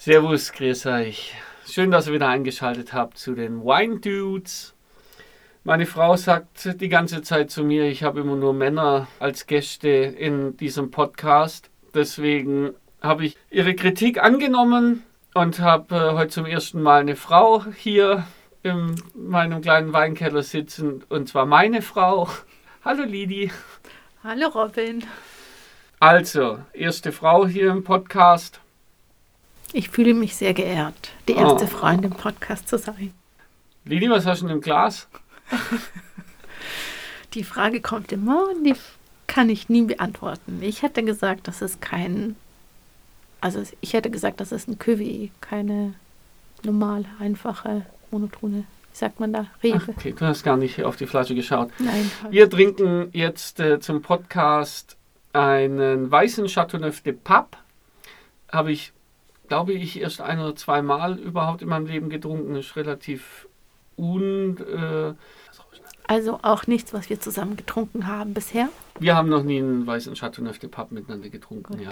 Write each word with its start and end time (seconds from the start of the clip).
Servus, 0.00 0.52
grüß 0.52 0.86
euch. 0.86 1.34
Schön, 1.68 1.90
dass 1.90 2.06
ihr 2.06 2.12
wieder 2.12 2.28
eingeschaltet 2.28 2.92
habt 2.92 3.18
zu 3.18 3.34
den 3.34 3.64
Wine 3.64 3.98
Dudes. 3.98 4.72
Meine 5.64 5.86
Frau 5.86 6.16
sagt 6.16 6.80
die 6.80 6.88
ganze 6.88 7.20
Zeit 7.22 7.50
zu 7.50 7.64
mir, 7.64 7.86
ich 7.86 8.04
habe 8.04 8.20
immer 8.20 8.36
nur 8.36 8.54
Männer 8.54 9.08
als 9.18 9.48
Gäste 9.48 9.88
in 9.88 10.56
diesem 10.56 10.92
Podcast. 10.92 11.68
Deswegen 11.94 12.74
habe 13.02 13.24
ich 13.24 13.36
ihre 13.50 13.74
Kritik 13.74 14.22
angenommen 14.22 15.02
und 15.34 15.58
habe 15.58 15.96
äh, 15.96 16.12
heute 16.12 16.28
zum 16.28 16.46
ersten 16.46 16.80
Mal 16.80 17.00
eine 17.00 17.16
Frau 17.16 17.64
hier 17.64 18.24
in 18.62 18.94
meinem 19.16 19.62
kleinen 19.62 19.92
Weinkeller 19.92 20.44
sitzen. 20.44 21.02
Und 21.08 21.28
zwar 21.28 21.44
meine 21.44 21.82
Frau. 21.82 22.28
Hallo 22.84 23.02
Lidi. 23.02 23.50
Hallo 24.22 24.46
Robin. 24.46 25.02
Also, 25.98 26.60
erste 26.72 27.10
Frau 27.10 27.48
hier 27.48 27.72
im 27.72 27.82
Podcast. 27.82 28.60
Ich 29.72 29.90
fühle 29.90 30.14
mich 30.14 30.34
sehr 30.34 30.54
geehrt, 30.54 31.12
die 31.28 31.34
erste 31.34 31.64
oh. 31.64 31.68
Frau 31.68 31.88
in 31.88 32.02
dem 32.02 32.12
Podcast 32.12 32.68
zu 32.68 32.78
sein. 32.78 33.12
Lili, 33.84 34.08
was 34.08 34.24
hast 34.24 34.42
du 34.42 34.48
im 34.48 34.60
Glas? 34.60 35.08
die 37.34 37.44
Frage 37.44 37.80
kommt 37.80 38.12
immer 38.12 38.48
und 38.50 38.64
die 38.64 38.74
kann 39.26 39.50
ich 39.50 39.68
nie 39.68 39.82
beantworten. 39.82 40.62
Ich 40.62 40.82
hätte 40.82 41.04
gesagt, 41.04 41.48
das 41.48 41.60
ist 41.60 41.80
kein, 41.82 42.36
also 43.40 43.62
ich 43.80 43.92
hätte 43.92 44.10
gesagt, 44.10 44.40
das 44.40 44.52
ist 44.52 44.68
ein 44.68 44.78
Cuvée, 44.78 45.30
keine 45.40 45.94
normale, 46.64 47.04
einfache, 47.20 47.84
monotone, 48.10 48.64
wie 48.90 48.96
sagt 48.96 49.20
man 49.20 49.32
da. 49.32 49.46
Ach, 49.74 49.88
okay, 49.88 50.14
du 50.18 50.26
hast 50.26 50.44
gar 50.44 50.56
nicht 50.56 50.82
auf 50.82 50.96
die 50.96 51.06
Flasche 51.06 51.34
geschaut. 51.34 51.70
Nein. 51.78 52.10
Wir 52.30 52.48
trinken 52.48 53.10
jetzt 53.12 53.60
äh, 53.60 53.80
zum 53.80 54.00
Podcast 54.00 54.96
einen 55.34 56.10
weißen 56.10 56.48
Chateauneuf 56.48 57.02
de 57.02 57.12
Pape. 57.12 57.58
Habe 58.50 58.72
ich 58.72 58.92
glaube 59.48 59.72
ich, 59.72 60.00
erst 60.00 60.20
ein 60.20 60.38
oder 60.40 60.54
zwei 60.56 60.82
Mal 60.82 61.18
überhaupt 61.18 61.62
in 61.62 61.68
meinem 61.68 61.86
Leben 61.86 62.08
getrunken. 62.08 62.54
Ist 62.56 62.76
relativ 62.76 63.48
un. 63.96 64.58
Äh, 64.58 65.14
also 66.06 66.38
auch 66.42 66.66
nichts, 66.66 66.94
was 66.94 67.10
wir 67.10 67.20
zusammen 67.20 67.56
getrunken 67.56 68.06
haben 68.06 68.32
bisher? 68.32 68.70
Wir 68.98 69.14
haben 69.14 69.28
noch 69.28 69.42
nie 69.42 69.58
einen 69.58 69.86
weißen 69.86 70.14
Chateauneuf 70.14 70.58
de 70.58 70.70
Pape 70.70 70.94
miteinander 70.94 71.28
getrunken, 71.28 71.76
Gut. 71.76 71.84
ja. 71.84 71.90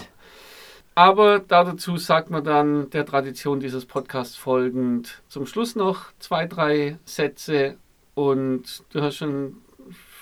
Aber 0.95 1.41
dazu 1.41 1.99
sagt 1.99 2.31
man 2.31 2.43
dann 2.43 2.89
der 2.89 3.05
Tradition 3.05 3.61
dieses 3.61 3.85
Podcasts 3.85 4.35
folgend 4.35 5.21
zum 5.29 5.45
Schluss 5.45 5.77
noch 5.77 6.07
zwei, 6.21 6.47
drei 6.47 6.99
Sätze. 7.05 7.77
Und 8.15 8.83
du 8.95 9.03
hast 9.03 9.17
schon 9.17 9.59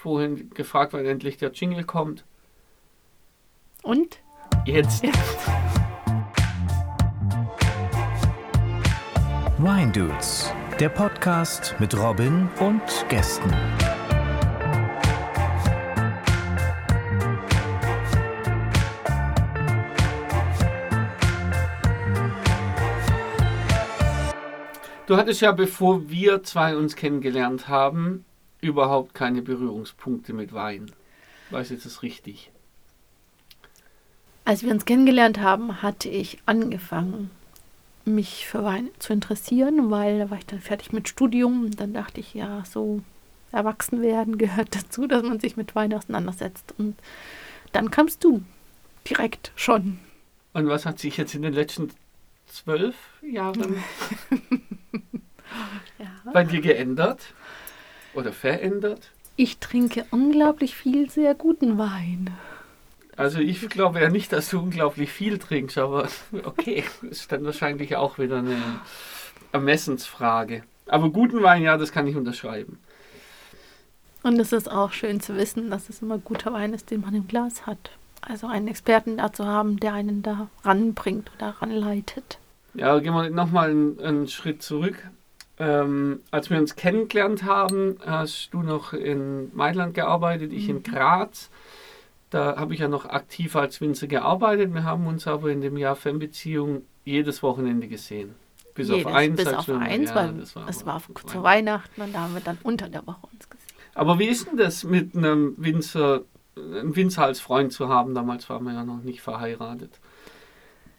vorhin 0.02 0.50
gefragt, 0.50 0.92
wann 0.92 1.06
endlich 1.06 1.36
der 1.36 1.52
Jingle 1.52 1.84
kommt. 1.84 2.24
Und? 3.82 4.18
Jetzt. 4.66 5.04
Jetzt. 5.04 5.63
Wine 9.66 9.92
Dudes, 9.92 10.52
der 10.78 10.90
Podcast 10.90 11.74
mit 11.78 11.96
Robin 11.96 12.50
und 12.60 12.82
Gästen. 13.08 13.48
Du 25.06 25.16
hattest 25.16 25.40
ja, 25.40 25.52
bevor 25.52 26.10
wir 26.10 26.42
zwei 26.42 26.76
uns 26.76 26.94
kennengelernt 26.94 27.66
haben, 27.66 28.26
überhaupt 28.60 29.14
keine 29.14 29.40
Berührungspunkte 29.40 30.34
mit 30.34 30.52
Wein. 30.52 30.92
Weiß 31.48 31.70
jetzt 31.70 31.86
das 31.86 32.02
richtig? 32.02 32.50
Als 34.44 34.62
wir 34.62 34.70
uns 34.70 34.84
kennengelernt 34.84 35.40
haben, 35.40 35.80
hatte 35.80 36.10
ich 36.10 36.36
angefangen, 36.44 37.30
mich 38.04 38.46
für 38.46 38.64
Wein 38.64 38.88
zu 38.98 39.12
interessieren, 39.12 39.90
weil 39.90 40.18
da 40.18 40.30
war 40.30 40.38
ich 40.38 40.46
dann 40.46 40.60
fertig 40.60 40.92
mit 40.92 41.08
Studium. 41.08 41.64
Und 41.66 41.80
dann 41.80 41.94
dachte 41.94 42.20
ich, 42.20 42.34
ja, 42.34 42.64
so 42.64 43.02
erwachsen 43.52 44.02
werden 44.02 44.38
gehört 44.38 44.74
dazu, 44.76 45.06
dass 45.06 45.22
man 45.22 45.40
sich 45.40 45.56
mit 45.56 45.74
Wein 45.74 45.94
auseinandersetzt. 45.94 46.74
Und 46.78 46.96
dann 47.72 47.90
kamst 47.90 48.24
du 48.24 48.42
direkt 49.08 49.52
schon. 49.56 49.98
Und 50.52 50.68
was 50.68 50.86
hat 50.86 50.98
sich 50.98 51.16
jetzt 51.16 51.34
in 51.34 51.42
den 51.42 51.52
letzten 51.52 51.90
zwölf 52.46 52.94
Jahren 53.22 53.82
ja. 55.98 56.32
bei 56.32 56.44
dir 56.44 56.60
geändert 56.60 57.34
oder 58.14 58.32
verändert? 58.32 59.10
Ich 59.36 59.58
trinke 59.58 60.06
unglaublich 60.12 60.76
viel 60.76 61.10
sehr 61.10 61.34
guten 61.34 61.76
Wein. 61.76 62.30
Also 63.16 63.38
ich 63.38 63.68
glaube 63.68 64.00
ja 64.00 64.08
nicht, 64.08 64.32
dass 64.32 64.50
du 64.50 64.58
unglaublich 64.58 65.10
viel 65.12 65.38
trinkst, 65.38 65.78
aber 65.78 66.08
okay, 66.44 66.84
ist 67.08 67.30
dann 67.30 67.44
wahrscheinlich 67.44 67.96
auch 67.96 68.18
wieder 68.18 68.38
eine 68.38 68.56
Ermessensfrage. 69.52 70.62
Aber 70.86 71.10
guten 71.10 71.42
Wein, 71.42 71.62
ja, 71.62 71.76
das 71.76 71.92
kann 71.92 72.06
ich 72.06 72.16
unterschreiben. 72.16 72.78
Und 74.22 74.40
es 74.40 74.52
ist 74.52 74.70
auch 74.70 74.92
schön 74.92 75.20
zu 75.20 75.36
wissen, 75.36 75.70
dass 75.70 75.88
es 75.88 76.02
immer 76.02 76.18
guter 76.18 76.52
Wein 76.52 76.72
ist, 76.72 76.90
den 76.90 77.02
man 77.02 77.14
im 77.14 77.28
Glas 77.28 77.66
hat. 77.66 77.90
Also 78.22 78.46
einen 78.46 78.68
Experten 78.68 79.18
da 79.18 79.32
zu 79.32 79.46
haben, 79.46 79.78
der 79.78 79.92
einen 79.92 80.22
da 80.22 80.48
ranbringt 80.64 81.30
oder 81.36 81.50
ranleitet. 81.60 82.38
Ja, 82.72 82.98
gehen 82.98 83.12
wir 83.12 83.28
nochmal 83.30 83.70
einen, 83.70 84.00
einen 84.00 84.28
Schritt 84.28 84.62
zurück. 84.62 84.96
Ähm, 85.58 86.20
als 86.30 86.50
wir 86.50 86.58
uns 86.58 86.74
kennengelernt 86.74 87.44
haben, 87.44 87.98
hast 88.04 88.48
du 88.52 88.62
noch 88.62 88.92
in 88.92 89.54
Mailand 89.54 89.94
gearbeitet, 89.94 90.52
ich 90.52 90.68
in 90.68 90.76
mhm. 90.76 90.82
Graz. 90.82 91.50
Da 92.34 92.56
habe 92.56 92.74
ich 92.74 92.80
ja 92.80 92.88
noch 92.88 93.04
aktiv 93.04 93.54
als 93.54 93.80
Winzer 93.80 94.08
gearbeitet. 94.08 94.74
Wir 94.74 94.82
haben 94.82 95.06
uns 95.06 95.28
aber 95.28 95.50
in 95.50 95.60
dem 95.60 95.76
Jahr 95.76 95.94
Fernbeziehung 95.94 96.82
jedes 97.04 97.44
Wochenende 97.44 97.86
gesehen. 97.86 98.34
Bis 98.74 98.88
jedes, 98.88 99.06
auf 99.06 99.14
eins. 99.14 99.36
Bis 99.36 99.52
auf 99.52 99.68
eins, 99.68 100.10
ja, 100.10 100.16
weil 100.16 100.34
war 100.54 100.68
es 100.68 100.84
war 100.84 101.00
zu 101.26 101.44
Weihnachten 101.44 102.00
und 102.02 102.12
da 102.12 102.22
haben 102.22 102.34
wir 102.34 102.40
dann 102.40 102.58
unter 102.64 102.88
der 102.88 103.06
Woche 103.06 103.28
uns 103.32 103.48
gesehen. 103.48 103.78
Aber 103.94 104.18
wie 104.18 104.24
ist 104.24 104.48
denn 104.48 104.56
das 104.56 104.82
mit 104.82 105.16
einem 105.16 105.54
Winzer, 105.58 106.22
einen 106.56 106.96
Winzer 106.96 107.22
als 107.22 107.38
Freund 107.38 107.72
zu 107.72 107.88
haben? 107.88 108.16
Damals 108.16 108.50
waren 108.50 108.64
wir 108.64 108.72
ja 108.72 108.82
noch 108.82 109.04
nicht 109.04 109.20
verheiratet. 109.20 110.00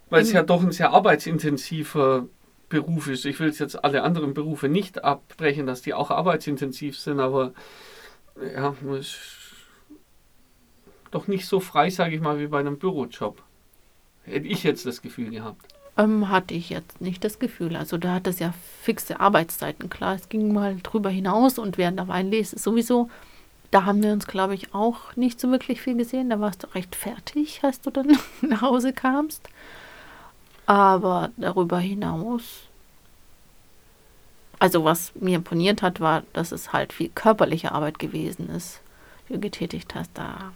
Weil 0.09 0.22
es 0.22 0.31
ja 0.31 0.41
doch 0.41 0.63
ein 0.63 0.72
sehr 0.72 0.91
arbeitsintensiver 0.91 2.28
Beruf 2.69 3.09
ist. 3.09 3.25
Ich 3.25 3.41
will 3.41 3.51
jetzt 3.51 3.84
alle 3.84 4.03
anderen 4.03 4.34
Berufe 4.34 4.69
nicht 4.69 5.03
abbrechen, 5.03 5.68
dass 5.68 5.81
die 5.81 5.94
auch 5.94 6.12
arbeitsintensiv 6.12 6.97
sind, 6.97 7.19
aber 7.19 7.51
ja, 8.56 8.74
man 8.81 9.00
ist 9.00 9.44
doch 11.15 11.27
nicht 11.27 11.47
so 11.47 11.59
frei, 11.59 11.89
sage 11.89 12.15
ich 12.15 12.21
mal, 12.21 12.39
wie 12.39 12.47
bei 12.47 12.59
einem 12.59 12.77
Bürojob. 12.77 13.41
Hätte 14.25 14.47
ich 14.47 14.63
jetzt 14.63 14.85
das 14.85 15.01
Gefühl 15.01 15.29
gehabt. 15.31 15.65
Ähm, 15.97 16.29
hatte 16.29 16.53
ich 16.53 16.69
jetzt 16.69 16.99
nicht 16.99 17.23
das 17.23 17.39
Gefühl. 17.39 17.77
Also 17.77 17.97
da 17.97 18.15
hat 18.15 18.27
es 18.27 18.39
ja 18.39 18.53
fixe 18.81 19.19
Arbeitszeiten. 19.19 19.89
Klar, 19.89 20.15
es 20.15 20.27
ging 20.27 20.53
mal 20.53 20.75
drüber 20.83 21.09
hinaus 21.09 21.57
und 21.57 21.77
während 21.77 21.99
der 21.99 22.09
Weinlese 22.09 22.59
sowieso. 22.59 23.09
Da 23.71 23.85
haben 23.85 24.03
wir 24.03 24.11
uns, 24.11 24.27
glaube 24.27 24.55
ich, 24.55 24.73
auch 24.73 25.15
nicht 25.15 25.39
so 25.39 25.49
wirklich 25.51 25.81
viel 25.81 25.95
gesehen. 25.95 26.29
Da 26.29 26.39
warst 26.39 26.63
du 26.63 26.67
recht 26.75 26.95
fertig, 26.95 27.61
als 27.63 27.79
du 27.79 27.91
dann 27.91 28.17
nach 28.41 28.61
Hause 28.61 28.91
kamst. 28.91 29.47
Aber 30.65 31.31
darüber 31.37 31.79
hinaus, 31.79 32.63
also 34.59 34.83
was 34.83 35.13
mir 35.15 35.37
imponiert 35.37 35.81
hat, 35.81 36.01
war, 36.01 36.23
dass 36.33 36.51
es 36.51 36.73
halt 36.73 36.91
viel 36.91 37.09
körperliche 37.09 37.71
Arbeit 37.71 37.99
gewesen 37.99 38.49
ist, 38.49 38.81
die 39.29 39.33
du 39.33 39.39
getätigt 39.39 39.95
hast. 39.95 40.11
Da 40.15 40.51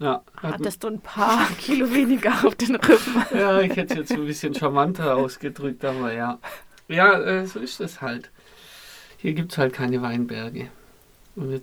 ja, 0.00 0.22
Hattest 0.36 0.82
du 0.82 0.88
ein 0.88 1.00
paar 1.00 1.46
Kilo 1.58 1.92
weniger 1.92 2.32
auf 2.44 2.54
den 2.56 2.74
Rippen. 2.76 3.22
Ja, 3.38 3.60
ich 3.60 3.76
hätte 3.76 3.92
es 3.94 3.98
jetzt 4.00 4.12
ein 4.12 4.26
bisschen 4.26 4.54
charmanter 4.54 5.14
ausgedrückt, 5.16 5.84
aber 5.84 6.12
ja. 6.12 6.38
Ja, 6.88 7.20
äh, 7.20 7.46
so 7.46 7.60
ist 7.60 7.80
es 7.80 8.00
halt. 8.00 8.30
Hier 9.18 9.34
gibt 9.34 9.52
es 9.52 9.58
halt 9.58 9.74
keine 9.74 10.00
Weinberge. 10.02 10.68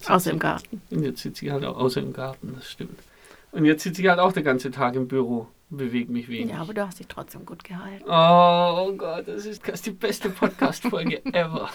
außer 0.08 0.32
im 0.32 0.40
Garten. 0.40 0.82
Und 0.92 1.04
jetzt 1.04 1.22
sitze 1.24 1.46
ich 1.46 1.52
halt 1.52 1.66
auch 1.66 1.78
außer 1.78 2.00
im 2.00 2.14
Garten, 2.14 2.54
das 2.56 2.72
stimmt. 2.72 3.00
Und 3.52 3.66
jetzt 3.66 3.84
sitze 3.84 4.02
ich 4.02 4.08
halt 4.08 4.20
auch 4.20 4.32
den 4.32 4.44
ganzen 4.44 4.72
Tag 4.72 4.96
im 4.96 5.08
Büro, 5.08 5.48
bewege 5.70 6.12
mich 6.12 6.30
wenig. 6.30 6.52
Ja, 6.54 6.62
aber 6.62 6.74
du 6.76 6.86
hast 6.86 7.00
dich 7.00 7.08
trotzdem 7.08 7.46
gut 7.46 7.64
gehalten. 7.64 8.04
Oh, 8.08 8.94
Gott, 8.96 9.28
das 9.28 9.46
ist, 9.46 9.68
das 9.68 9.76
ist 9.76 9.86
die 9.88 9.92
beste 9.92 10.30
Podcast-Folge 10.30 11.26
ever. 11.34 11.70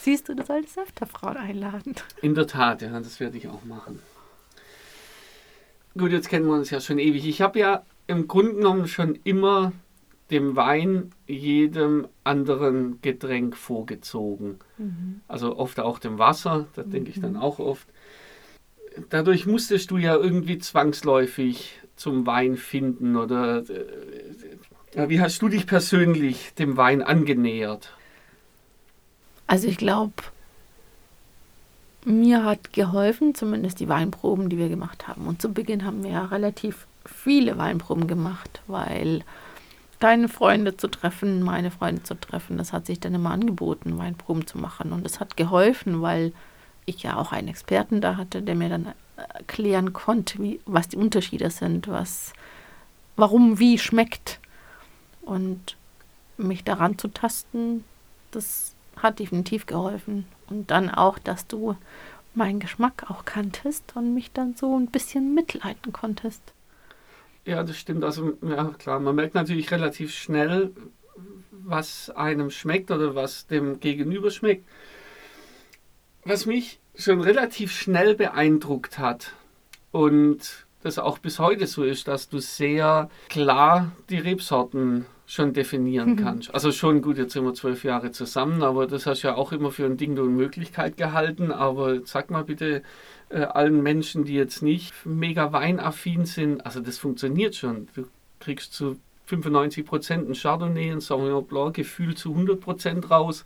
Siehst 0.00 0.28
du, 0.28 0.34
du 0.34 0.44
solltest 0.44 0.78
öfter 0.78 1.06
Frauen 1.06 1.36
einladen. 1.36 1.94
In 2.22 2.34
der 2.34 2.46
Tat, 2.46 2.82
ja, 2.82 2.88
das 3.00 3.18
werde 3.20 3.36
ich 3.36 3.48
auch 3.48 3.64
machen. 3.64 4.00
Gut, 5.96 6.12
jetzt 6.12 6.28
kennen 6.28 6.46
wir 6.46 6.54
uns 6.54 6.70
ja 6.70 6.80
schon 6.80 6.98
ewig. 6.98 7.26
Ich 7.26 7.40
habe 7.40 7.58
ja 7.58 7.82
im 8.06 8.28
Grunde 8.28 8.54
genommen 8.54 8.86
schon 8.86 9.18
immer 9.24 9.72
dem 10.30 10.54
Wein 10.54 11.10
jedem 11.26 12.06
anderen 12.22 13.00
Getränk 13.02 13.56
vorgezogen. 13.56 14.58
Mhm. 14.78 15.20
Also 15.26 15.56
oft 15.56 15.80
auch 15.80 15.98
dem 15.98 16.18
Wasser, 16.18 16.66
da 16.74 16.84
mhm. 16.84 16.90
denke 16.90 17.10
ich 17.10 17.20
dann 17.20 17.32
mhm. 17.32 17.40
auch 17.40 17.58
oft. 17.58 17.88
Dadurch 19.08 19.46
musstest 19.46 19.90
du 19.90 19.96
ja 19.96 20.16
irgendwie 20.16 20.58
zwangsläufig 20.58 21.80
zum 21.96 22.26
Wein 22.26 22.56
finden 22.56 23.16
oder 23.16 23.64
äh, 23.68 25.08
wie 25.08 25.20
hast 25.20 25.42
du 25.42 25.48
dich 25.48 25.66
persönlich 25.66 26.54
dem 26.54 26.76
Wein 26.76 27.02
angenähert? 27.02 27.92
Also 29.46 29.68
ich 29.68 29.76
glaube, 29.76 30.14
mir 32.04 32.44
hat 32.44 32.72
geholfen, 32.72 33.34
zumindest 33.34 33.80
die 33.80 33.88
Weinproben, 33.88 34.48
die 34.48 34.58
wir 34.58 34.68
gemacht 34.68 35.08
haben. 35.08 35.26
Und 35.26 35.42
zu 35.42 35.52
Beginn 35.52 35.84
haben 35.84 36.02
wir 36.02 36.10
ja 36.10 36.24
relativ 36.26 36.86
viele 37.04 37.58
Weinproben 37.58 38.06
gemacht, 38.06 38.62
weil 38.66 39.22
deine 39.98 40.28
Freunde 40.28 40.76
zu 40.76 40.88
treffen, 40.88 41.42
meine 41.42 41.70
Freunde 41.70 42.02
zu 42.02 42.14
treffen. 42.18 42.56
Das 42.56 42.72
hat 42.72 42.86
sich 42.86 43.00
dann 43.00 43.14
immer 43.14 43.30
angeboten, 43.30 43.98
Weinproben 43.98 44.46
zu 44.46 44.58
machen. 44.58 44.92
Und 44.92 45.06
es 45.06 45.20
hat 45.20 45.36
geholfen, 45.36 46.00
weil 46.00 46.32
ich 46.86 47.02
ja 47.02 47.16
auch 47.16 47.32
einen 47.32 47.48
Experten 47.48 48.00
da 48.00 48.16
hatte, 48.16 48.42
der 48.42 48.54
mir 48.54 48.70
dann 48.70 48.92
erklären 49.16 49.92
konnte, 49.92 50.38
wie, 50.38 50.60
was 50.64 50.88
die 50.88 50.96
Unterschiede 50.96 51.50
sind, 51.50 51.86
was, 51.88 52.32
warum 53.16 53.58
wie 53.58 53.78
schmeckt. 53.78 54.40
Und 55.22 55.76
mich 56.38 56.64
daran 56.64 56.96
zu 56.96 57.08
tasten, 57.08 57.84
das 58.30 58.74
hat 59.02 59.18
definitiv 59.18 59.66
geholfen. 59.66 60.26
Und 60.48 60.70
dann 60.70 60.90
auch, 60.90 61.18
dass 61.18 61.46
du 61.46 61.76
meinen 62.34 62.60
Geschmack 62.60 63.10
auch 63.10 63.24
kanntest 63.24 63.96
und 63.96 64.14
mich 64.14 64.32
dann 64.32 64.54
so 64.54 64.76
ein 64.76 64.86
bisschen 64.86 65.34
mitleiten 65.34 65.92
konntest. 65.92 66.42
Ja, 67.44 67.62
das 67.62 67.76
stimmt. 67.78 68.04
Also, 68.04 68.34
ja, 68.42 68.66
klar, 68.78 69.00
man 69.00 69.14
merkt 69.14 69.34
natürlich 69.34 69.70
relativ 69.70 70.12
schnell, 70.14 70.72
was 71.50 72.10
einem 72.10 72.50
schmeckt 72.50 72.90
oder 72.90 73.14
was 73.14 73.46
dem 73.46 73.80
Gegenüber 73.80 74.30
schmeckt. 74.30 74.68
Was 76.24 76.46
mich 76.46 76.80
schon 76.94 77.20
relativ 77.20 77.72
schnell 77.72 78.14
beeindruckt 78.14 78.98
hat 78.98 79.32
und 79.90 80.66
das 80.82 80.98
auch 80.98 81.18
bis 81.18 81.38
heute 81.38 81.66
so 81.66 81.82
ist, 81.82 82.08
dass 82.08 82.28
du 82.28 82.38
sehr 82.38 83.10
klar 83.28 83.92
die 84.08 84.18
Rebsorten 84.18 85.06
schon 85.30 85.52
definieren 85.52 86.10
mhm. 86.10 86.16
kannst. 86.16 86.52
Also 86.52 86.72
schon 86.72 87.02
gut, 87.02 87.16
jetzt 87.16 87.34
sind 87.34 87.44
wir 87.44 87.54
zwölf 87.54 87.84
Jahre 87.84 88.10
zusammen, 88.10 88.64
aber 88.64 88.88
das 88.88 89.06
hast 89.06 89.22
du 89.22 89.28
ja 89.28 89.36
auch 89.36 89.52
immer 89.52 89.70
für 89.70 89.86
ein 89.86 89.96
Ding 89.96 90.18
und 90.18 90.34
Möglichkeit 90.34 90.96
gehalten. 90.96 91.52
Aber 91.52 92.04
sag 92.04 92.32
mal 92.32 92.42
bitte 92.42 92.82
äh, 93.28 93.42
allen 93.42 93.80
Menschen, 93.80 94.24
die 94.24 94.34
jetzt 94.34 94.60
nicht 94.60 94.92
mega 95.06 95.52
weinaffin 95.52 96.26
sind, 96.26 96.66
also 96.66 96.80
das 96.80 96.98
funktioniert 96.98 97.54
schon. 97.54 97.86
Du 97.94 98.08
kriegst 98.40 98.74
zu 98.74 98.96
95 99.26 99.86
Prozent 99.86 100.28
ein 100.28 100.34
Chardonnay, 100.34 100.90
ein 100.90 101.00
Sauvignon 101.00 101.46
Blanc, 101.46 101.76
Gefühl 101.76 102.16
zu 102.16 102.30
100 102.32 102.60
Prozent 102.60 103.08
raus. 103.08 103.44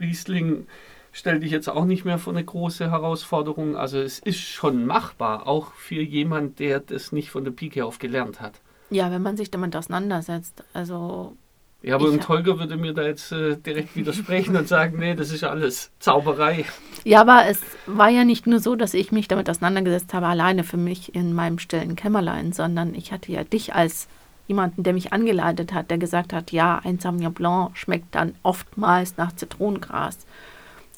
Riesling 0.00 0.66
stellt 1.12 1.44
dich 1.44 1.52
jetzt 1.52 1.68
auch 1.68 1.84
nicht 1.84 2.04
mehr 2.04 2.18
vor 2.18 2.32
eine 2.32 2.44
große 2.44 2.90
Herausforderung. 2.90 3.76
Also 3.76 4.00
es 4.00 4.18
ist 4.18 4.40
schon 4.40 4.84
machbar, 4.84 5.46
auch 5.46 5.74
für 5.74 6.02
jemand, 6.02 6.58
der 6.58 6.80
das 6.80 7.12
nicht 7.12 7.30
von 7.30 7.44
der 7.44 7.52
Pike 7.52 7.84
auf 7.84 8.00
gelernt 8.00 8.40
hat. 8.40 8.60
Ja, 8.90 9.10
wenn 9.10 9.22
man 9.22 9.36
sich 9.36 9.50
damit 9.50 9.74
auseinandersetzt. 9.76 10.64
Also. 10.72 11.36
Ja, 11.82 11.94
aber 11.94 12.10
ein 12.10 12.20
Tolga 12.20 12.58
würde 12.58 12.76
mir 12.76 12.92
da 12.92 13.02
jetzt 13.02 13.32
äh, 13.32 13.56
direkt 13.56 13.96
widersprechen 13.96 14.54
und 14.54 14.68
sagen, 14.68 14.98
nee, 14.98 15.14
das 15.14 15.30
ist 15.30 15.44
alles 15.44 15.90
Zauberei. 15.98 16.66
Ja, 17.04 17.22
aber 17.22 17.46
es 17.46 17.60
war 17.86 18.10
ja 18.10 18.24
nicht 18.24 18.46
nur 18.46 18.60
so, 18.60 18.76
dass 18.76 18.92
ich 18.92 19.12
mich 19.12 19.28
damit 19.28 19.48
auseinandergesetzt 19.48 20.12
habe, 20.12 20.26
alleine 20.26 20.62
für 20.62 20.76
mich 20.76 21.14
in 21.14 21.32
meinem 21.32 21.58
stillen 21.58 21.96
Kämmerlein, 21.96 22.52
sondern 22.52 22.94
ich 22.94 23.12
hatte 23.12 23.32
ja 23.32 23.44
dich 23.44 23.74
als 23.74 24.08
jemanden, 24.46 24.82
der 24.82 24.92
mich 24.92 25.12
angeleitet 25.12 25.72
hat, 25.72 25.90
der 25.90 25.96
gesagt 25.96 26.32
hat, 26.32 26.52
ja, 26.52 26.80
ein 26.84 26.98
Sauvignon 26.98 27.32
Blanc 27.32 27.78
schmeckt 27.78 28.14
dann 28.14 28.34
oftmals 28.42 29.16
nach 29.16 29.34
Zitronengras. 29.34 30.18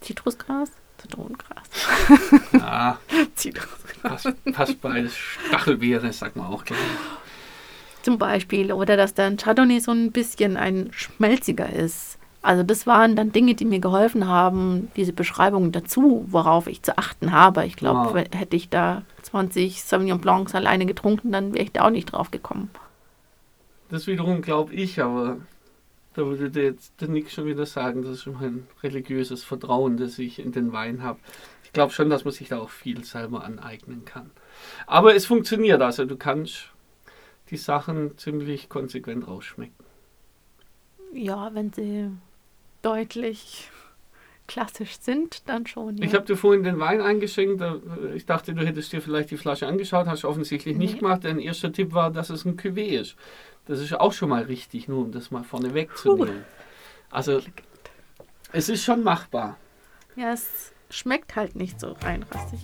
Zitrusgras? 0.00 0.72
Zitronengras. 0.98 1.68
Ja, 2.54 2.98
Zitrusgras. 3.34 4.24
Passt, 4.24 4.44
passt 4.52 4.80
beides. 4.80 5.14
Stachelbeere, 5.14 6.12
sagt 6.12 6.34
man 6.34 6.46
auch 6.46 6.64
gerne 6.64 6.80
zum 8.02 8.18
Beispiel. 8.18 8.72
Oder 8.72 8.96
dass 8.96 9.14
dann 9.14 9.36
Chardonnay 9.36 9.80
so 9.80 9.92
ein 9.92 10.12
bisschen 10.12 10.56
ein 10.56 10.90
schmelziger 10.92 11.70
ist. 11.70 12.18
Also 12.42 12.64
das 12.64 12.88
waren 12.88 13.14
dann 13.14 13.30
Dinge, 13.30 13.54
die 13.54 13.64
mir 13.64 13.78
geholfen 13.78 14.26
haben, 14.26 14.90
diese 14.96 15.12
Beschreibungen 15.12 15.70
dazu, 15.70 16.24
worauf 16.28 16.66
ich 16.66 16.82
zu 16.82 16.98
achten 16.98 17.30
habe. 17.30 17.64
Ich 17.64 17.76
glaube, 17.76 18.14
wow. 18.14 18.24
hätte 18.36 18.56
ich 18.56 18.68
da 18.68 19.02
20 19.22 19.84
Sauvignon 19.84 20.20
Blancs 20.20 20.54
alleine 20.54 20.84
getrunken, 20.84 21.30
dann 21.30 21.54
wäre 21.54 21.64
ich 21.64 21.72
da 21.72 21.84
auch 21.84 21.90
nicht 21.90 22.12
drauf 22.12 22.32
gekommen. 22.32 22.70
Das 23.90 24.08
wiederum 24.08 24.42
glaube 24.42 24.74
ich, 24.74 25.00
aber 25.00 25.36
da 26.14 26.26
würde 26.26 26.50
dir 26.50 26.64
jetzt 26.64 27.00
der 27.00 27.08
Nick 27.08 27.30
schon 27.30 27.46
wieder 27.46 27.64
sagen, 27.64 28.02
das 28.02 28.12
ist 28.12 28.22
schon 28.24 28.36
ein 28.36 28.66
religiöses 28.82 29.44
Vertrauen, 29.44 29.96
das 29.96 30.18
ich 30.18 30.40
in 30.40 30.50
den 30.50 30.72
Wein 30.72 31.02
habe. 31.02 31.20
Ich 31.62 31.72
glaube 31.72 31.92
schon, 31.92 32.10
dass 32.10 32.24
man 32.24 32.34
sich 32.34 32.48
da 32.48 32.58
auch 32.58 32.70
viel 32.70 33.04
selber 33.04 33.44
aneignen 33.44 34.04
kann. 34.04 34.30
Aber 34.86 35.14
es 35.14 35.26
funktioniert, 35.26 35.80
also 35.80 36.04
du 36.04 36.16
kannst 36.16 36.71
die 37.52 37.58
Sachen 37.58 38.16
ziemlich 38.16 38.68
konsequent 38.68 39.28
rausschmecken. 39.28 39.84
Ja, 41.12 41.54
wenn 41.54 41.70
sie 41.72 42.10
deutlich 42.80 43.70
klassisch 44.48 44.98
sind, 44.98 45.48
dann 45.48 45.66
schon. 45.66 45.98
Ja. 45.98 46.04
Ich 46.04 46.14
habe 46.14 46.24
dir 46.24 46.36
vorhin 46.36 46.64
den 46.64 46.78
Wein 46.78 47.02
eingeschenkt. 47.02 47.62
Ich 48.14 48.24
dachte, 48.24 48.54
du 48.54 48.66
hättest 48.66 48.92
dir 48.92 49.02
vielleicht 49.02 49.30
die 49.30 49.36
Flasche 49.36 49.66
angeschaut, 49.66 50.06
hast 50.06 50.24
du 50.24 50.28
offensichtlich 50.28 50.76
nee. 50.76 50.86
nicht 50.86 50.98
gemacht. 51.00 51.24
Dein 51.24 51.38
erster 51.38 51.72
Tipp 51.72 51.92
war, 51.92 52.10
dass 52.10 52.30
es 52.30 52.46
ein 52.46 52.56
Cuvée 52.56 52.98
ist. 52.98 53.16
Das 53.66 53.80
ist 53.80 53.92
auch 53.92 54.14
schon 54.14 54.30
mal 54.30 54.44
richtig, 54.44 54.88
nur 54.88 55.04
um 55.04 55.12
das 55.12 55.30
mal 55.30 55.44
vorne 55.44 55.74
wegzunehmen. 55.74 56.44
Also, 57.10 57.40
es 58.50 58.70
ist 58.70 58.82
schon 58.82 59.04
machbar. 59.04 59.58
Ja, 60.16 60.32
es 60.32 60.72
schmeckt 60.88 61.36
halt 61.36 61.54
nicht 61.54 61.78
so 61.78 61.92
reinrassig. 61.92 62.60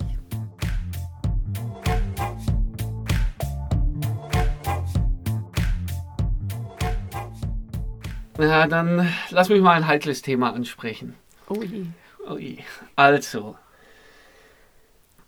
Na, 8.39 8.67
dann 8.67 9.13
lass 9.31 9.49
mich 9.49 9.61
mal 9.61 9.73
ein 9.73 9.85
heikles 9.85 10.21
Thema 10.21 10.53
ansprechen. 10.53 11.15
Ui. 11.49 11.87
Ui. 12.25 12.59
Also, 12.95 13.57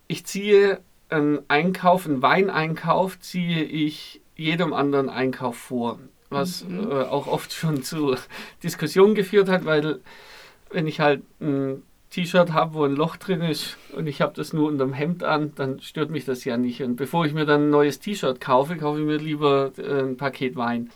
ich 0.07 0.25
ziehe 0.25 0.79
einen 1.09 1.39
Einkauf, 1.49 2.05
einen 2.05 2.21
Weineinkauf, 2.21 3.19
ziehe 3.19 3.63
ich 3.63 4.21
jedem 4.37 4.71
anderen 4.71 5.09
Einkauf 5.09 5.57
vor. 5.57 5.99
Was 6.29 6.63
mhm. 6.63 6.89
äh, 6.89 7.03
auch 7.03 7.27
oft 7.27 7.51
schon 7.51 7.83
zu 7.83 8.15
Diskussionen 8.63 9.13
geführt 9.13 9.49
hat, 9.49 9.65
weil 9.65 9.99
wenn 10.69 10.87
ich 10.87 11.01
halt 11.01 11.23
ein 11.41 11.83
T-Shirt 12.11 12.53
habe, 12.53 12.75
wo 12.75 12.85
ein 12.85 12.95
Loch 12.95 13.17
drin 13.17 13.41
ist 13.41 13.75
und 13.93 14.07
ich 14.07 14.21
habe 14.21 14.33
das 14.35 14.53
nur 14.53 14.69
unter 14.69 14.85
dem 14.85 14.93
Hemd 14.93 15.25
an, 15.25 15.51
dann 15.55 15.81
stört 15.81 16.11
mich 16.11 16.23
das 16.23 16.45
ja 16.45 16.55
nicht. 16.55 16.81
Und 16.81 16.95
bevor 16.95 17.25
ich 17.25 17.33
mir 17.33 17.45
dann 17.45 17.67
ein 17.67 17.69
neues 17.71 17.99
T-Shirt 17.99 18.39
kaufe, 18.39 18.77
kaufe 18.77 19.01
ich 19.01 19.05
mir 19.05 19.17
lieber 19.17 19.73
äh, 19.77 19.99
ein 19.99 20.15
Paket 20.15 20.55
Wein 20.55 20.89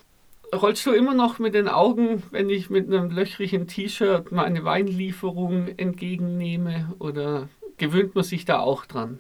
rollst 0.56 0.86
du 0.86 0.92
immer 0.92 1.14
noch 1.14 1.40
mit 1.40 1.54
den 1.54 1.68
Augen, 1.68 2.24
wenn 2.32 2.50
ich 2.50 2.70
mit 2.70 2.88
einem 2.88 3.10
löchrigen 3.12 3.68
T-Shirt 3.68 4.32
meine 4.32 4.64
Weinlieferung 4.64 5.68
entgegennehme? 5.78 6.94
Oder 7.00 7.48
gewöhnt 7.78 8.16
man 8.16 8.24
sich 8.24 8.46
da 8.46 8.60
auch 8.60 8.86
dran? 8.86 9.20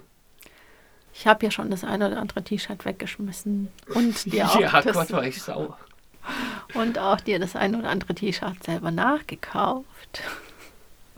Ich 1.13 1.27
habe 1.27 1.45
ja 1.45 1.51
schon 1.51 1.71
das 1.71 1.83
eine 1.83 2.07
oder 2.07 2.19
andere 2.19 2.43
T-Shirt 2.43 2.83
weggeschmissen. 2.85 3.69
Und 3.93 4.31
dir 4.31 4.45
auch 4.49 4.59
ja, 4.59 4.81
Gott, 4.81 5.11
war 5.11 5.25
ich 5.25 5.41
sauer. 5.41 5.77
Und 6.73 6.99
auch 6.99 7.21
dir 7.21 7.39
das 7.39 7.55
eine 7.55 7.79
oder 7.79 7.89
andere 7.89 8.15
T-Shirt 8.15 8.63
selber 8.63 8.91
nachgekauft. 8.91 10.21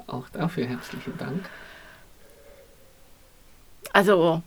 Auch 0.06 0.30
dafür 0.30 0.68
herzlichen 0.68 1.18
Dank. 1.18 1.50
Also, 3.94 4.44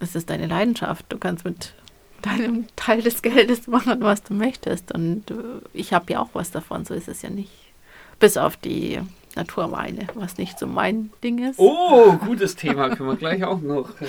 es 0.00 0.14
ist 0.14 0.30
deine 0.30 0.46
Leidenschaft. 0.46 1.04
Du 1.08 1.18
kannst 1.18 1.44
mit 1.44 1.74
deinem 2.22 2.66
Teil 2.76 3.02
des 3.02 3.22
Geldes 3.22 3.66
machen, 3.66 4.00
was 4.00 4.22
du 4.22 4.34
möchtest. 4.34 4.92
Und 4.92 5.30
äh, 5.30 5.34
ich 5.72 5.92
habe 5.92 6.12
ja 6.12 6.20
auch 6.20 6.30
was 6.32 6.50
davon, 6.50 6.84
so 6.84 6.94
ist 6.94 7.08
es 7.08 7.22
ja 7.22 7.30
nicht. 7.30 7.52
Bis 8.18 8.36
auf 8.36 8.56
die 8.56 9.00
Naturweine, 9.36 10.08
was 10.14 10.38
nicht 10.38 10.58
so 10.58 10.66
mein 10.66 11.10
Ding 11.22 11.38
ist. 11.38 11.58
Oh, 11.58 12.12
gutes 12.14 12.56
Thema, 12.56 12.94
können 12.94 13.08
wir 13.08 13.16
gleich 13.16 13.44
auch 13.44 13.60
noch. 13.60 14.00
Äh 14.00 14.06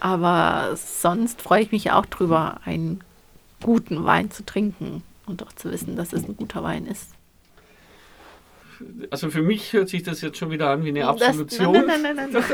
Aber 0.00 0.76
sonst 0.76 1.42
freue 1.42 1.62
ich 1.62 1.72
mich 1.72 1.90
auch 1.90 2.06
drüber, 2.06 2.60
einen 2.64 3.02
guten 3.62 4.04
Wein 4.04 4.30
zu 4.30 4.44
trinken 4.44 5.02
und 5.26 5.42
auch 5.42 5.52
zu 5.52 5.70
wissen, 5.70 5.96
dass 5.96 6.12
es 6.12 6.24
ein 6.24 6.36
guter 6.36 6.62
Wein 6.62 6.86
ist 6.86 7.08
also 9.10 9.30
für 9.30 9.42
mich 9.42 9.72
hört 9.72 9.88
sich 9.88 10.02
das 10.02 10.20
jetzt 10.20 10.38
schon 10.38 10.50
wieder 10.50 10.70
an 10.70 10.84
wie 10.84 10.88
eine 10.88 11.06
Absolution. 11.06 11.74
Das, 11.74 11.86
nein, 11.86 12.02
nein, 12.02 12.16
nein, 12.16 12.30
nein. 12.32 12.44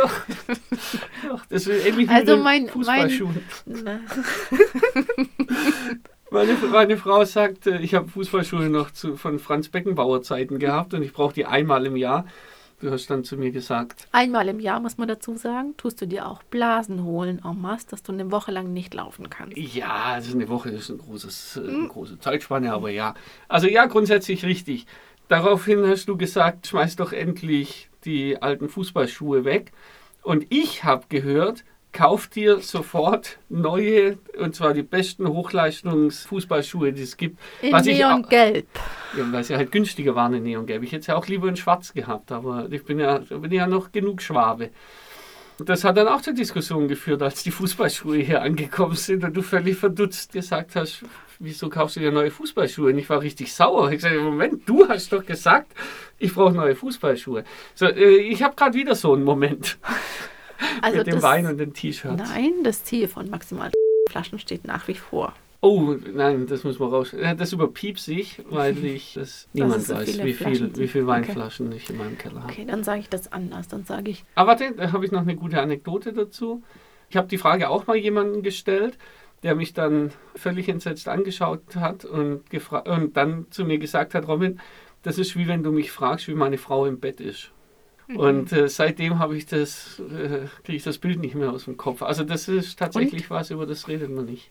Doch, 1.29 1.47
das 1.49 1.67
ist 1.67 1.87
ähnlich 1.87 2.09
also 2.09 2.37
wie 2.37 2.43
mein, 2.43 2.69
Fußballschuhen. 2.69 3.43
Mein, 3.67 4.01
meine, 6.31 6.55
meine 6.71 6.97
Frau 6.97 7.25
sagt, 7.25 7.67
ich 7.67 7.95
habe 7.95 8.09
Fußballschuhe 8.09 8.69
noch 8.69 8.91
zu, 8.91 9.17
von 9.17 9.39
Franz 9.39 9.69
Beckenbauer 9.69 10.23
Zeiten 10.23 10.59
gehabt 10.59 10.95
und 10.95 11.03
ich 11.03 11.13
brauche 11.13 11.35
die 11.35 11.47
einmal 11.47 11.87
im 11.87 11.97
Jahr. 11.97 12.27
Du 12.81 12.93
hast 12.93 13.09
dann 13.09 13.25
zu 13.25 13.37
mir 13.37 13.51
gesagt. 13.51 14.07
Einmal 14.13 14.49
im 14.49 14.61
Jahr, 14.61 14.79
muss 14.79 14.99
man 14.99 15.09
dazu 15.09 15.37
sagen, 15.37 15.77
tust 15.77 16.01
du 16.01 16.07
dir 16.07 16.29
auch 16.29 16.45
Blasen 16.45 17.03
holen 17.03 17.43
en 17.45 17.61
masse, 17.61 17.89
dass 17.89 18.05
du 18.05 18.13
eine 18.13 18.31
Woche 18.31 18.53
lang 18.53 18.73
nicht 18.73 18.95
laufen 18.95 19.29
kannst. 19.29 19.57
Ja, 19.57 20.13
also 20.15 20.33
eine 20.33 20.49
Woche 20.49 20.71
ist 20.71 20.89
ein 20.89 20.99
großes, 20.99 21.57
äh, 21.57 21.69
eine 21.69 21.89
große 21.89 22.21
Zeitspanne, 22.21 22.73
aber 22.73 22.91
ja. 22.91 23.15
Also 23.49 23.67
ja, 23.67 23.87
grundsätzlich 23.87 24.45
richtig. 24.45 24.87
Daraufhin 25.29 25.87
hast 25.87 26.09
du 26.09 26.17
gesagt, 26.17 26.67
schmeiß 26.67 26.97
doch 26.97 27.13
endlich 27.13 27.91
die 28.05 28.41
alten 28.41 28.69
Fußballschuhe 28.69 29.45
weg. 29.45 29.73
Und 30.23 30.47
ich 30.51 30.85
habe 30.85 31.05
gehört, 31.09 31.65
kauf 31.93 32.29
dir 32.29 32.61
sofort 32.61 33.39
neue, 33.49 34.19
und 34.39 34.55
zwar 34.55 34.73
die 34.73 34.83
besten 34.83 35.27
Hochleistungsfußballschuhe, 35.27 36.93
die 36.93 37.03
es 37.03 37.17
gibt. 37.17 37.39
In 37.63 37.73
was 37.73 37.85
Neongelb. 37.87 38.67
Ja, 39.17 39.33
weil 39.33 39.45
sie 39.45 39.57
halt 39.57 39.73
günstiger 39.73 40.15
waren 40.15 40.35
in 40.35 40.43
Neongelb. 40.45 40.83
Ich 40.83 40.93
hätte 40.93 41.01
es 41.01 41.07
ja 41.09 41.17
auch 41.17 41.27
lieber 41.27 41.49
in 41.49 41.57
Schwarz 41.57 41.93
gehabt, 41.93 42.33
aber 42.33 42.69
ich 42.71 42.85
bin 42.85 42.99
ja, 42.99 43.19
bin 43.19 43.53
ja 43.53 43.67
noch 43.67 43.93
genug 43.93 44.23
Schwabe. 44.23 44.71
Das 45.59 45.83
hat 45.83 45.97
dann 45.97 46.09
auch 46.09 46.23
zur 46.23 46.35
Diskussion 46.35 46.87
geführt, 46.87 47.21
als 47.21 47.43
die 47.43 47.51
Fußballschuhe 47.51 48.19
hier 48.19 48.43
angekommen 48.43 48.95
sind 48.95 49.25
und 49.25 49.37
du 49.37 49.43
völlig 49.43 49.77
verdutzt 49.77 50.33
gesagt 50.33 50.77
hast, 50.77 51.03
wieso 51.39 51.69
kaufst 51.69 51.97
du 51.97 52.01
dir 52.01 52.13
neue 52.13 52.31
Fußballschuhe? 52.31 52.91
Und 52.93 52.99
ich 52.99 53.09
war 53.09 53.21
richtig 53.21 53.53
sauer. 53.53 53.91
Ich 53.93 54.01
sage, 54.03 54.19
Moment, 54.21 54.69
du 54.69 54.89
hast 54.89 55.13
doch 55.13 55.25
gesagt, 55.25 55.73
ich 56.19 56.35
brauche 56.35 56.53
neue 56.55 56.75
Fußballschuhe. 56.75 57.45
So, 57.75 57.87
äh, 57.87 58.17
ich 58.19 58.43
habe 58.43 58.55
gerade 58.57 58.75
wieder 58.77 58.95
so 58.95 59.13
einen 59.15 59.25
Moment 59.25 59.79
Also 60.83 60.99
mit 60.99 61.07
dem 61.07 61.15
das- 61.15 61.23
Wein 61.23 61.47
und 61.47 61.59
den 61.59 61.73
T-Shirts. 61.73 62.17
Nein, 62.31 62.53
das 62.65 62.85
Ziel 62.85 63.07
von 63.09 63.31
maximal 63.31 63.71
Flaschen 64.11 64.39
steht 64.39 64.65
nach 64.67 64.89
wie 64.89 64.95
vor. 64.95 65.33
Oh, 65.61 65.97
nein, 66.15 66.47
das 66.47 66.63
muss 66.63 66.79
man 66.79 66.89
raus. 66.89 67.13
äh, 67.13 67.35
Das 67.35 67.53
überpiepse 67.53 68.13
ich, 68.13 68.41
weil 68.49 68.77
ich 68.85 69.15
das 69.15 69.49
niemand 69.53 69.83
so 69.83 69.95
weiß, 69.95 70.23
wie 70.25 70.33
viel, 70.33 70.77
wie 70.77 70.87
viel. 70.89 71.07
Weinflaschen 71.07 71.71
ich 71.73 71.91
in 71.91 71.97
meinem 71.99 72.17
Keller 72.17 72.43
habe. 72.43 72.53
Okay, 72.53 72.65
dann 72.65 72.85
sage 72.85 73.01
ich 73.01 73.09
das 73.09 73.33
anders. 73.33 73.67
Dann 73.69 73.85
sage 73.85 74.11
ich, 74.13 74.25
Aber 74.35 74.51
warte, 74.51 74.73
da 74.77 74.93
habe 74.93 75.05
ich 75.05 75.11
noch 75.13 75.23
eine 75.23 75.35
gute 75.37 75.61
Anekdote 75.61 76.13
dazu. 76.13 76.63
Ich 77.11 77.17
habe 77.17 77.27
die 77.29 77.39
Frage 77.39 77.71
auch 77.71 77.87
mal 77.87 77.97
jemandem 77.97 78.43
gestellt, 78.43 78.99
der 79.43 79.55
mich 79.55 79.73
dann 79.73 80.13
völlig 80.35 80.69
entsetzt 80.69 81.09
angeschaut 81.09 81.77
hat 81.77 82.05
und, 82.05 82.43
und 82.87 83.17
dann 83.17 83.47
zu 83.51 83.65
mir 83.65 83.79
gesagt 83.79 84.15
hat, 84.15 84.27
Robin, 84.27 84.61
das 85.03 85.19
ist 85.19 85.37
wie 85.37 85.47
wenn 85.47 85.63
du 85.63 85.71
mich 85.71 85.93
fragst, 85.93 86.29
wie 86.29 86.35
meine 86.35 86.59
Frau 86.59 86.87
im 86.87 86.99
Bett 86.99 87.21
ist. 87.21 87.53
Und 88.15 88.53
äh, 88.53 88.69
seitdem 88.69 89.19
habe 89.19 89.37
ich 89.37 89.45
das, 89.45 90.01
äh, 90.01 90.47
kriege 90.65 90.77
ich 90.77 90.83
das 90.83 90.97
Bild 90.99 91.21
nicht 91.21 91.35
mehr 91.35 91.53
aus 91.53 91.67
dem 91.67 91.77
Kopf. 91.77 92.03
Also 92.03 92.25
das 92.25 92.49
ist 92.49 92.79
tatsächlich 92.79 93.29
was, 93.29 93.51
über 93.51 93.67
das 93.67 93.87
redet 93.87 94.11
man 94.11 94.25
nicht. 94.25 94.51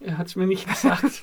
Er 0.00 0.18
hat 0.18 0.26
es 0.26 0.36
mir 0.36 0.46
nicht 0.46 0.68
gesagt. 0.68 1.22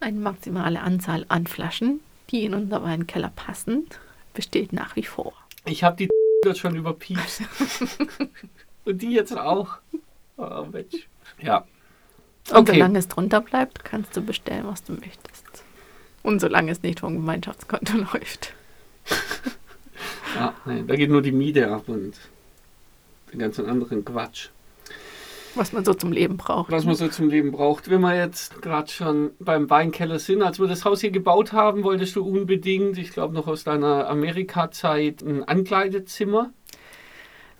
eine 0.00 0.18
maximale 0.18 0.80
Anzahl 0.80 1.24
an 1.28 1.46
Flaschen, 1.46 2.00
die 2.30 2.44
in 2.44 2.54
unser 2.54 2.82
Weinkeller 2.82 3.32
passen, 3.34 3.86
besteht 4.34 4.72
nach 4.72 4.96
wie 4.96 5.04
vor. 5.04 5.32
Ich 5.64 5.84
habe 5.84 5.96
die 5.96 6.08
dort 6.42 6.58
schon 6.58 6.74
überpiepst. 6.74 7.42
Und 8.86 9.02
die 9.02 9.12
jetzt 9.12 9.36
auch. 9.36 9.78
Oh, 10.38 10.66
Mensch. 10.72 11.08
Ja. 11.42 11.64
Und 12.50 12.56
Okay. 12.58 12.72
solange 12.74 12.98
es 12.98 13.08
drunter 13.08 13.40
bleibt, 13.40 13.84
kannst 13.84 14.16
du 14.16 14.22
bestellen, 14.22 14.64
was 14.66 14.84
du 14.84 14.92
möchtest. 14.92 15.44
Und 16.22 16.40
solange 16.40 16.70
es 16.72 16.82
nicht 16.82 17.00
vom 17.00 17.14
Gemeinschaftskonto 17.14 17.96
läuft. 18.12 18.54
Ja, 20.34 20.54
nee, 20.64 20.82
da 20.86 20.94
geht 20.96 21.10
nur 21.10 21.22
die 21.22 21.32
Miete 21.32 21.70
ab 21.70 21.88
und 21.88 22.14
den 23.32 23.38
ganzen 23.40 23.66
anderen 23.66 24.04
Quatsch. 24.04 24.48
Was 25.54 25.72
man 25.72 25.84
so 25.84 25.94
zum 25.94 26.12
Leben 26.12 26.36
braucht. 26.36 26.70
Was 26.70 26.84
man 26.84 26.94
so 26.96 27.08
zum 27.08 27.30
Leben 27.30 27.50
braucht. 27.50 27.88
Wenn 27.88 28.02
wir 28.02 28.14
jetzt 28.14 28.60
gerade 28.60 28.90
schon 28.90 29.30
beim 29.40 29.70
Weinkeller 29.70 30.18
sind, 30.18 30.42
als 30.42 30.58
wir 30.60 30.66
das 30.66 30.84
Haus 30.84 31.00
hier 31.00 31.10
gebaut 31.10 31.52
haben, 31.52 31.82
wolltest 31.82 32.14
du 32.14 32.24
unbedingt, 32.24 32.98
ich 32.98 33.10
glaube 33.10 33.32
noch 33.34 33.46
aus 33.46 33.64
deiner 33.64 34.06
Amerika-Zeit, 34.08 35.22
ein 35.22 35.42
Ankleidezimmer. 35.44 36.50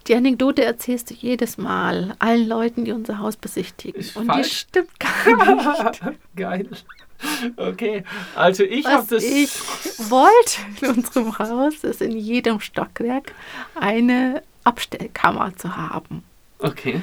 Die 0.08 0.14
Anekdote 0.14 0.64
erzählst 0.64 1.10
du 1.10 1.14
jedes 1.14 1.58
Mal 1.58 2.14
allen 2.20 2.46
Leuten, 2.48 2.84
die 2.84 2.92
unser 2.92 3.18
Haus 3.18 3.36
besichtigen. 3.36 4.00
Ist 4.00 4.16
Und 4.16 4.24
die 4.24 4.32
falsch. 4.34 4.58
stimmt 4.58 4.90
gar 5.00 5.84
nicht. 5.90 6.00
Geil. 6.36 6.68
Okay, 7.56 8.04
also 8.34 8.62
ich 8.62 8.86
habe 8.86 9.06
das. 9.08 9.24
ich 9.24 9.50
wollte 10.10 10.60
in 10.82 10.88
unserem 10.90 11.38
Haus, 11.38 11.82
ist 11.82 12.02
in 12.02 12.16
jedem 12.16 12.60
Stockwerk 12.60 13.32
eine 13.74 14.42
Abstellkammer 14.64 15.56
zu 15.56 15.76
haben. 15.76 16.22
Okay. 16.58 17.00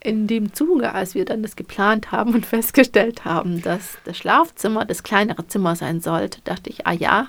In 0.00 0.26
dem 0.26 0.52
Zuge, 0.54 0.94
als 0.94 1.14
wir 1.14 1.24
dann 1.26 1.42
das 1.42 1.54
geplant 1.54 2.10
haben 2.12 2.34
und 2.34 2.46
festgestellt 2.56 3.24
haben, 3.24 3.60
dass 3.62 3.98
das 4.04 4.16
Schlafzimmer 4.16 4.84
das 4.84 5.02
kleinere 5.02 5.46
Zimmer 5.46 5.76
sein 5.76 6.00
sollte, 6.00 6.40
dachte 6.44 6.70
ich, 6.70 6.86
ah 6.86 6.92
ja, 6.92 7.28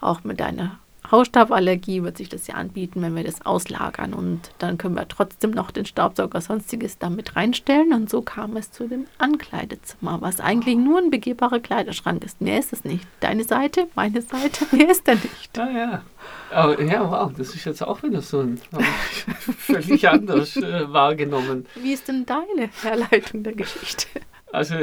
auch 0.00 0.22
mit 0.24 0.40
einer 0.40 0.78
Hausstauballergie 1.14 2.02
wird 2.02 2.16
sich 2.16 2.28
das 2.28 2.48
ja 2.48 2.54
anbieten, 2.54 3.00
wenn 3.00 3.14
wir 3.14 3.22
das 3.22 3.46
auslagern. 3.46 4.14
Und 4.14 4.50
dann 4.58 4.78
können 4.78 4.96
wir 4.96 5.06
trotzdem 5.06 5.52
noch 5.52 5.70
den 5.70 5.86
Staubsauger 5.86 6.40
sonstiges 6.40 6.98
damit 6.98 7.36
reinstellen. 7.36 7.92
Und 7.92 8.10
so 8.10 8.20
kam 8.20 8.56
es 8.56 8.72
zu 8.72 8.88
dem 8.88 9.06
Ankleidezimmer, 9.18 10.20
was 10.20 10.40
eigentlich 10.40 10.76
nur 10.76 10.98
ein 10.98 11.10
begehbarer 11.10 11.60
Kleiderschrank 11.60 12.24
ist. 12.24 12.40
Mehr 12.40 12.58
ist 12.58 12.72
es 12.72 12.84
nicht. 12.84 13.06
Deine 13.20 13.44
Seite, 13.44 13.86
meine 13.94 14.22
Seite, 14.22 14.66
mehr 14.76 14.90
ist 14.90 15.06
er 15.06 15.14
nicht. 15.14 15.56
Ja, 15.56 15.70
ja. 15.70 16.02
Aber, 16.50 16.82
ja, 16.82 17.08
wow, 17.08 17.32
das 17.36 17.54
ist 17.54 17.64
jetzt 17.64 17.82
auch 17.82 18.02
wieder 18.02 18.20
so 18.20 18.40
ein 18.40 18.60
völlig 19.58 20.08
anders 20.08 20.56
äh, 20.56 20.92
wahrgenommen. 20.92 21.66
Wie 21.76 21.92
ist 21.92 22.08
denn 22.08 22.26
deine 22.26 22.70
Herleitung 22.82 23.44
der 23.44 23.52
Geschichte? 23.54 24.08
Also, 24.52 24.74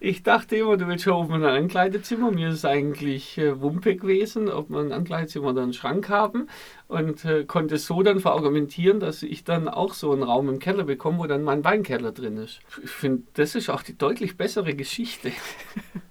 ich 0.00 0.22
dachte 0.22 0.56
immer, 0.56 0.76
du 0.76 0.86
willst 0.88 1.04
schon 1.04 1.12
oben 1.12 1.34
ein 1.34 1.44
Ankleidezimmer. 1.44 2.30
Mir 2.30 2.48
ist 2.48 2.64
eigentlich 2.64 3.38
äh, 3.38 3.60
Wumpe 3.60 3.96
gewesen, 3.96 4.48
ob 4.48 4.70
wir 4.70 4.78
ein 4.78 4.92
Ankleidezimmer 4.92 5.48
oder 5.48 5.62
einen 5.62 5.72
Schrank 5.72 6.08
haben. 6.08 6.48
Und 6.88 7.24
äh, 7.24 7.44
konnte 7.44 7.78
so 7.78 8.02
dann 8.02 8.20
verargumentieren, 8.20 9.00
dass 9.00 9.22
ich 9.22 9.44
dann 9.44 9.68
auch 9.68 9.94
so 9.94 10.12
einen 10.12 10.22
Raum 10.22 10.48
im 10.48 10.58
Keller 10.58 10.84
bekomme, 10.84 11.18
wo 11.18 11.26
dann 11.26 11.42
mein 11.42 11.64
Weinkeller 11.64 12.12
drin 12.12 12.36
ist. 12.36 12.60
Ich 12.82 12.90
finde, 12.90 13.22
das 13.34 13.54
ist 13.54 13.70
auch 13.70 13.82
die 13.82 13.96
deutlich 13.96 14.36
bessere 14.36 14.74
Geschichte. 14.74 15.32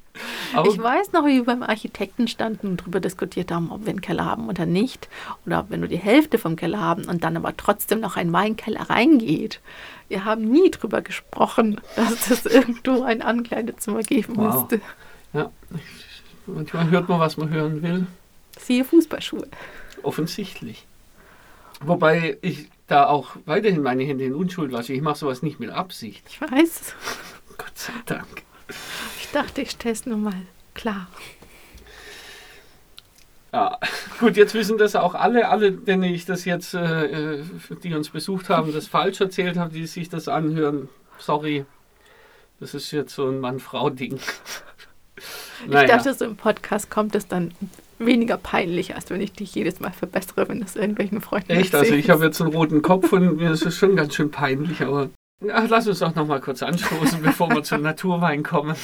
Aber 0.54 0.68
Ich 0.70 0.78
weiß 0.82 1.12
noch, 1.12 1.26
wie 1.26 1.36
wir 1.38 1.46
beim 1.46 1.64
Architekten 1.64 2.28
standen 2.28 2.68
und 2.68 2.82
darüber 2.82 3.00
diskutiert 3.00 3.52
haben, 3.52 3.72
ob 3.72 3.82
wir 3.86 3.90
einen 3.92 4.02
Keller 4.02 4.26
haben 4.26 4.48
oder 4.50 4.66
nicht. 4.66 5.10
Oder 5.46 5.60
ob 5.62 5.70
wir 5.70 5.78
nur 5.78 5.88
die 5.88 5.98
Hälfte 5.98 6.38
vom 6.38 6.56
Keller 6.56 6.80
haben 6.82 7.06
und 7.06 7.24
dann 7.24 7.38
aber 7.38 7.56
trotzdem 7.58 8.00
noch 8.00 8.16
ein 8.18 8.32
Weinkeller 8.34 8.90
reingeht. 8.90 9.60
Wir 10.08 10.26
haben 10.26 10.44
nie 10.50 10.72
darüber 10.72 11.02
gesprochen, 11.02 11.80
dass 11.96 12.30
es 12.32 12.46
irgendwo 12.46 13.04
ein 13.04 13.22
Ankleidezimmer 13.22 14.02
geben 14.04 14.36
Wow. 14.38 14.54
musste. 14.56 14.82
ja, 15.34 15.52
manchmal 16.48 16.90
hört 16.90 17.08
man, 17.10 17.20
was 17.20 17.38
man 17.38 17.50
hören 17.50 17.82
will. 17.84 18.08
Siehe 18.60 18.84
Fußballschuhe. 18.84 19.48
Offensichtlich. 20.04 20.86
Wobei 21.82 22.38
ich 22.42 22.68
da 22.88 23.06
auch 23.08 23.36
weiterhin 23.46 23.84
meine 23.84 24.04
Hände 24.04 24.26
in 24.26 24.34
Unschuld 24.36 24.72
wasche. 24.74 24.94
Ich 24.94 25.02
mache 25.02 25.18
sowas 25.20 25.44
nicht 25.44 25.60
mit 25.60 25.70
Absicht. 25.70 26.24
Ich 26.28 26.42
weiß. 26.42 26.94
Gott 27.58 27.78
sei 27.78 27.94
Dank. 28.06 28.44
Dachte, 29.34 29.62
ich 29.62 29.72
stelle 29.72 29.94
es 29.94 30.06
nur 30.06 30.18
mal 30.18 30.42
klar. 30.74 31.08
Ja, 33.52 33.80
gut, 34.20 34.38
jetzt 34.38 34.54
wissen 34.54 34.78
das 34.78 34.96
auch 34.96 35.16
alle, 35.16 35.50
alle, 35.50 35.72
denen 35.72 36.04
ich 36.04 36.26
das 36.26 36.46
jetzt, 36.46 36.76
äh, 36.76 37.40
äh, 37.40 37.44
die 37.84 37.96
uns 37.96 38.10
besucht 38.10 38.50
haben, 38.50 38.72
das 38.74 38.88
falsch 38.88 39.22
erzählt 39.22 39.58
haben, 39.58 39.74
die 39.74 39.88
sich 39.88 40.10
das 40.10 40.28
anhören. 40.28 40.88
Sorry, 41.18 41.66
das 42.60 42.74
ist 42.74 42.92
jetzt 42.92 43.16
so 43.16 43.28
ein 43.28 43.40
Mann-Frau-Ding. 43.40 44.20
Ich 45.66 45.72
dachte, 45.72 46.14
so 46.14 46.26
im 46.26 46.38
Podcast 46.38 46.90
kommt 46.90 47.16
es 47.16 47.28
dann 47.28 47.54
weniger 47.98 48.38
peinlich, 48.38 48.96
als 48.96 49.10
wenn 49.10 49.20
ich 49.20 49.34
dich 49.34 49.54
jedes 49.56 49.80
Mal 49.80 49.92
verbessere, 49.92 50.48
wenn 50.48 50.62
das 50.62 50.76
irgendwelchen 50.76 51.20
Freunden 51.20 51.52
echt, 51.52 51.76
also 51.76 51.94
ich 51.94 52.10
habe 52.10 52.26
jetzt 52.26 52.40
einen 52.42 52.54
roten 52.54 52.82
Kopf 52.82 53.12
und 53.12 53.38
mir 53.38 53.52
ist 53.52 53.66
es 53.66 53.76
schon 53.76 53.96
ganz 53.96 54.16
schön 54.16 54.32
peinlich, 54.32 54.82
aber 54.82 55.10
ja, 55.42 55.66
lass 55.68 55.88
uns 55.88 56.00
doch 56.00 56.14
noch 56.16 56.28
mal 56.28 56.42
kurz 56.42 56.62
anstoßen, 56.64 57.22
bevor 57.22 57.50
wir 57.50 57.64
zum 57.64 57.82
Naturwein 57.82 58.44
kommen. 58.44 58.76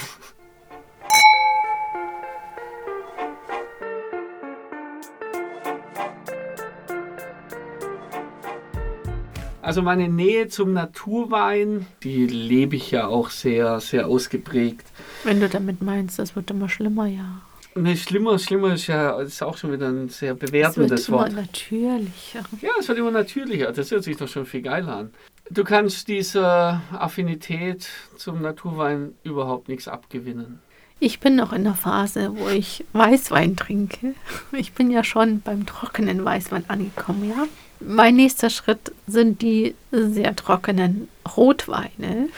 Also 9.60 9.82
meine 9.82 10.08
Nähe 10.08 10.46
zum 10.48 10.72
Naturwein, 10.72 11.86
die 12.04 12.26
lebe 12.26 12.76
ich 12.76 12.92
ja 12.92 13.08
auch 13.08 13.30
sehr, 13.30 13.80
sehr 13.80 14.06
ausgeprägt. 14.06 14.86
Wenn 15.24 15.40
du 15.40 15.48
damit 15.48 15.82
meinst, 15.82 16.20
das 16.20 16.36
wird 16.36 16.50
immer 16.52 16.68
schlimmer, 16.68 17.06
ja. 17.06 17.42
Ne, 17.74 17.96
schlimmer, 17.96 18.38
schlimmer 18.38 18.74
ist 18.74 18.86
ja 18.86 19.20
ist 19.20 19.42
auch 19.42 19.58
schon 19.58 19.72
wieder 19.72 19.88
ein 19.88 20.08
sehr 20.08 20.32
Es 20.32 20.40
wird 20.40 20.52
bewertendes 20.52 21.08
immer 21.08 21.18
Wort. 21.18 21.32
natürlicher. 21.32 22.40
Ja, 22.62 22.70
es 22.78 22.88
wird 22.88 22.98
immer 22.98 23.10
natürlicher. 23.10 23.72
Das 23.72 23.90
hört 23.90 24.04
sich 24.04 24.16
doch 24.16 24.28
schon 24.28 24.46
viel 24.46 24.62
geiler 24.62 24.96
an. 24.96 25.10
Du 25.50 25.62
kannst 25.64 26.08
dieser 26.08 26.82
Affinität 26.92 27.88
zum 28.16 28.42
Naturwein 28.42 29.14
überhaupt 29.22 29.68
nichts 29.68 29.86
abgewinnen. 29.88 30.60
Ich 30.98 31.20
bin 31.20 31.36
noch 31.36 31.52
in 31.52 31.64
der 31.64 31.74
Phase, 31.74 32.32
wo 32.36 32.48
ich 32.48 32.84
Weißwein 32.94 33.54
trinke. 33.54 34.14
Ich 34.52 34.72
bin 34.72 34.90
ja 34.90 35.04
schon 35.04 35.40
beim 35.40 35.66
trockenen 35.66 36.24
Weißwein 36.24 36.64
angekommen, 36.68 37.28
ja. 37.28 37.44
Mein 37.80 38.16
nächster 38.16 38.48
Schritt 38.48 38.92
sind 39.06 39.42
die 39.42 39.74
sehr 39.92 40.34
trockenen 40.34 41.08
Rotweine. 41.36 42.28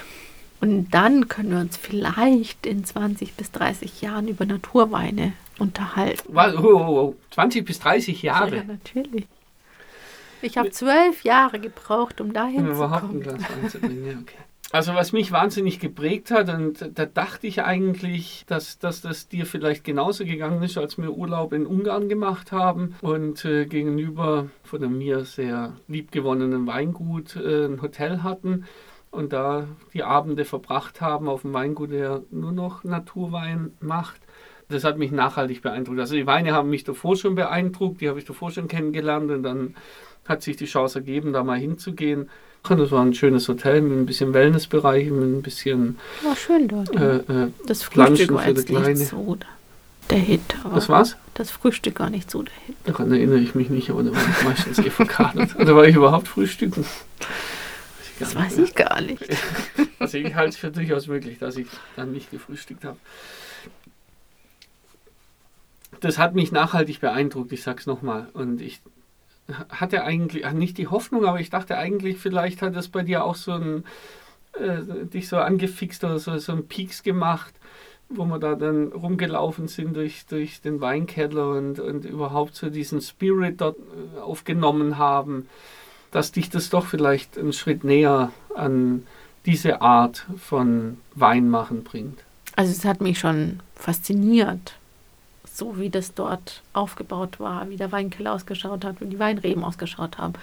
Und 0.60 0.90
dann 0.90 1.28
können 1.28 1.52
wir 1.52 1.60
uns 1.60 1.76
vielleicht 1.76 2.66
in 2.66 2.84
20 2.84 3.34
bis 3.34 3.52
30 3.52 4.02
Jahren 4.02 4.26
über 4.26 4.44
Naturweine 4.44 5.32
unterhalten. 5.60 6.20
Was? 6.28 6.56
Oh, 6.56 6.64
oh, 6.74 7.00
oh. 7.00 7.14
20 7.30 7.64
bis 7.64 7.78
30 7.78 8.22
Ja, 8.22 8.40
Jahre. 8.40 8.64
natürlich. 8.64 9.26
Ich 10.42 10.56
habe 10.58 10.70
zwölf 10.70 11.24
Jahre 11.24 11.60
gebraucht, 11.60 12.20
um 12.20 12.32
dahin 12.32 12.68
Um 12.68 13.68
zu 13.68 13.80
kommen. 13.80 14.06
Ja, 14.06 14.12
okay. 14.20 14.36
Also 14.70 14.94
was 14.94 15.12
mich 15.12 15.32
wahnsinnig 15.32 15.80
geprägt 15.80 16.30
hat, 16.30 16.50
und 16.50 16.90
da 16.94 17.06
dachte 17.06 17.46
ich 17.46 17.62
eigentlich, 17.62 18.44
dass, 18.48 18.78
dass 18.78 19.00
das 19.00 19.26
dir 19.26 19.46
vielleicht 19.46 19.82
genauso 19.82 20.26
gegangen 20.26 20.62
ist, 20.62 20.76
als 20.76 20.98
wir 20.98 21.12
Urlaub 21.12 21.54
in 21.54 21.64
Ungarn 21.64 22.10
gemacht 22.10 22.52
haben 22.52 22.94
und 23.00 23.46
äh, 23.46 23.64
gegenüber 23.64 24.50
von 24.64 24.84
einem 24.84 24.98
mir 24.98 25.24
sehr 25.24 25.72
liebgewonnenen 25.88 26.66
Weingut 26.66 27.34
äh, 27.36 27.64
ein 27.64 27.80
Hotel 27.80 28.22
hatten 28.22 28.66
und 29.10 29.32
da 29.32 29.66
die 29.94 30.02
Abende 30.02 30.44
verbracht 30.44 31.00
haben 31.00 31.28
auf 31.28 31.42
dem 31.42 31.54
Weingut, 31.54 31.90
der 31.90 32.22
nur 32.30 32.52
noch 32.52 32.84
Naturwein 32.84 33.72
macht. 33.80 34.20
Das 34.68 34.84
hat 34.84 34.98
mich 34.98 35.10
nachhaltig 35.12 35.62
beeindruckt. 35.62 35.98
Also 35.98 36.14
die 36.14 36.26
Weine 36.26 36.52
haben 36.52 36.68
mich 36.68 36.84
davor 36.84 37.16
schon 37.16 37.36
beeindruckt, 37.36 38.02
die 38.02 38.08
habe 38.10 38.18
ich 38.18 38.26
davor 38.26 38.50
schon 38.50 38.68
kennengelernt 38.68 39.30
und 39.30 39.42
dann 39.42 39.76
hat 40.28 40.42
sich 40.42 40.56
die 40.56 40.66
Chance 40.66 40.98
ergeben, 41.00 41.32
da 41.32 41.42
mal 41.42 41.58
hinzugehen. 41.58 42.28
Das 42.68 42.90
war 42.90 43.02
ein 43.02 43.14
schönes 43.14 43.48
Hotel 43.48 43.80
mit 43.80 43.96
ein 43.98 44.04
bisschen 44.04 44.34
Wellnessbereich, 44.34 45.10
mit 45.10 45.22
ein 45.24 45.42
bisschen 45.42 45.96
War 46.22 46.36
schön 46.36 46.68
dort. 46.68 46.94
äh, 46.94 47.16
äh, 47.18 47.50
das 47.66 47.82
Frühstück 47.82 48.32
war 48.32 48.46
jetzt 48.46 48.68
nicht 48.68 48.82
Kleine. 48.82 48.96
so 48.96 49.38
der 50.10 50.18
Hit. 50.18 50.42
Was 50.64 50.88
war's? 50.90 51.16
Das 51.34 51.50
Frühstück 51.50 51.98
war 52.00 52.10
nicht 52.10 52.30
so 52.30 52.42
der 52.42 52.52
Hit. 52.66 52.76
Daran 52.84 53.10
erinnere 53.10 53.38
ich 53.38 53.54
mich 53.54 53.70
nicht, 53.70 53.88
aber 53.88 54.02
da 54.02 54.10
war 54.10 54.20
ich 54.20 54.44
meistens 54.44 54.78
eh 54.80 54.90
verkadert. 54.90 55.56
Oder 55.56 55.76
war 55.76 55.86
ich 55.86 55.96
überhaupt 55.96 56.28
frühstücken? 56.28 56.84
Das 58.18 58.34
weiß 58.34 58.58
ich 58.58 58.74
gar 58.74 59.00
nicht. 59.00 59.22
Also 60.00 60.16
ich 60.18 60.34
halte 60.36 60.50
es 60.50 60.56
für 60.56 60.70
durchaus 60.70 61.08
möglich, 61.08 61.38
dass 61.40 61.56
ich 61.56 61.66
dann 61.96 62.12
nicht 62.12 62.30
gefrühstückt 62.30 62.84
habe. 62.84 62.96
Das 66.00 66.18
hat 66.18 66.34
mich 66.36 66.52
nachhaltig 66.52 67.00
beeindruckt, 67.00 67.50
ich 67.52 67.62
sag's 67.64 67.86
nochmal. 67.86 68.28
Und 68.32 68.60
ich 68.62 68.80
hatte 69.70 70.04
eigentlich, 70.04 70.46
ah, 70.46 70.52
nicht 70.52 70.78
die 70.78 70.88
Hoffnung, 70.88 71.24
aber 71.24 71.40
ich 71.40 71.50
dachte 71.50 71.78
eigentlich, 71.78 72.18
vielleicht 72.18 72.62
hat 72.62 72.76
das 72.76 72.88
bei 72.88 73.02
dir 73.02 73.24
auch 73.24 73.34
so 73.34 73.52
ein, 73.52 73.84
äh, 74.52 75.06
dich 75.06 75.28
so 75.28 75.38
angefixt 75.38 76.04
oder 76.04 76.18
so, 76.18 76.36
so 76.38 76.52
ein 76.52 76.66
Peaks 76.66 77.02
gemacht, 77.02 77.54
wo 78.08 78.24
wir 78.24 78.38
da 78.38 78.54
dann 78.54 78.88
rumgelaufen 78.88 79.68
sind 79.68 79.96
durch, 79.96 80.26
durch 80.26 80.60
den 80.60 80.80
Weinkeller 80.80 81.50
und, 81.50 81.80
und 81.80 82.04
überhaupt 82.04 82.56
so 82.56 82.70
diesen 82.70 83.00
Spirit 83.00 83.60
dort 83.60 83.76
äh, 83.76 84.20
aufgenommen 84.20 84.98
haben, 84.98 85.48
dass 86.10 86.32
dich 86.32 86.50
das 86.50 86.70
doch 86.70 86.86
vielleicht 86.86 87.38
einen 87.38 87.52
Schritt 87.52 87.84
näher 87.84 88.32
an 88.54 89.06
diese 89.46 89.80
Art 89.80 90.26
von 90.38 90.98
Weinmachen 91.14 91.84
bringt. 91.84 92.24
Also 92.56 92.72
es 92.72 92.84
hat 92.84 93.00
mich 93.00 93.18
schon 93.18 93.60
fasziniert, 93.74 94.77
so 95.58 95.78
wie 95.78 95.90
das 95.90 96.14
dort 96.14 96.62
aufgebaut 96.72 97.40
war, 97.40 97.68
wie 97.68 97.76
der 97.76 97.90
Weinkeller 97.90 98.32
ausgeschaut 98.32 98.84
hat, 98.84 99.00
wie 99.00 99.06
die 99.06 99.18
Weinreben 99.18 99.64
ausgeschaut 99.64 100.16
haben. 100.16 100.34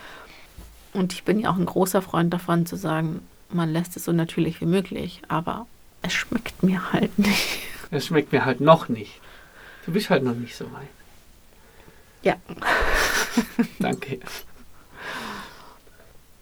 Und 0.94 1.14
ich 1.14 1.24
bin 1.24 1.40
ja 1.40 1.50
auch 1.50 1.56
ein 1.56 1.66
großer 1.66 2.02
Freund 2.02 2.34
davon 2.34 2.66
zu 2.66 2.76
sagen, 2.76 3.22
man 3.50 3.72
lässt 3.72 3.96
es 3.96 4.04
so 4.04 4.12
natürlich 4.12 4.60
wie 4.60 4.66
möglich, 4.66 5.22
aber 5.30 5.68
es 6.02 6.14
schmeckt 6.14 6.64
mir 6.64 6.92
halt 6.92 7.18
nicht. 7.20 7.60
Es 7.92 8.08
schmeckt 8.08 8.34
mir 8.34 8.44
halt 8.44 8.60
noch 8.60 8.90
nicht. 8.90 9.22
Du 9.86 9.94
bist 9.94 10.10
halt 10.10 10.24
noch 10.24 10.36
nicht 10.36 10.56
so 10.56 10.66
weit. 10.66 10.90
Ja. 12.22 12.36
Danke. 13.80 14.20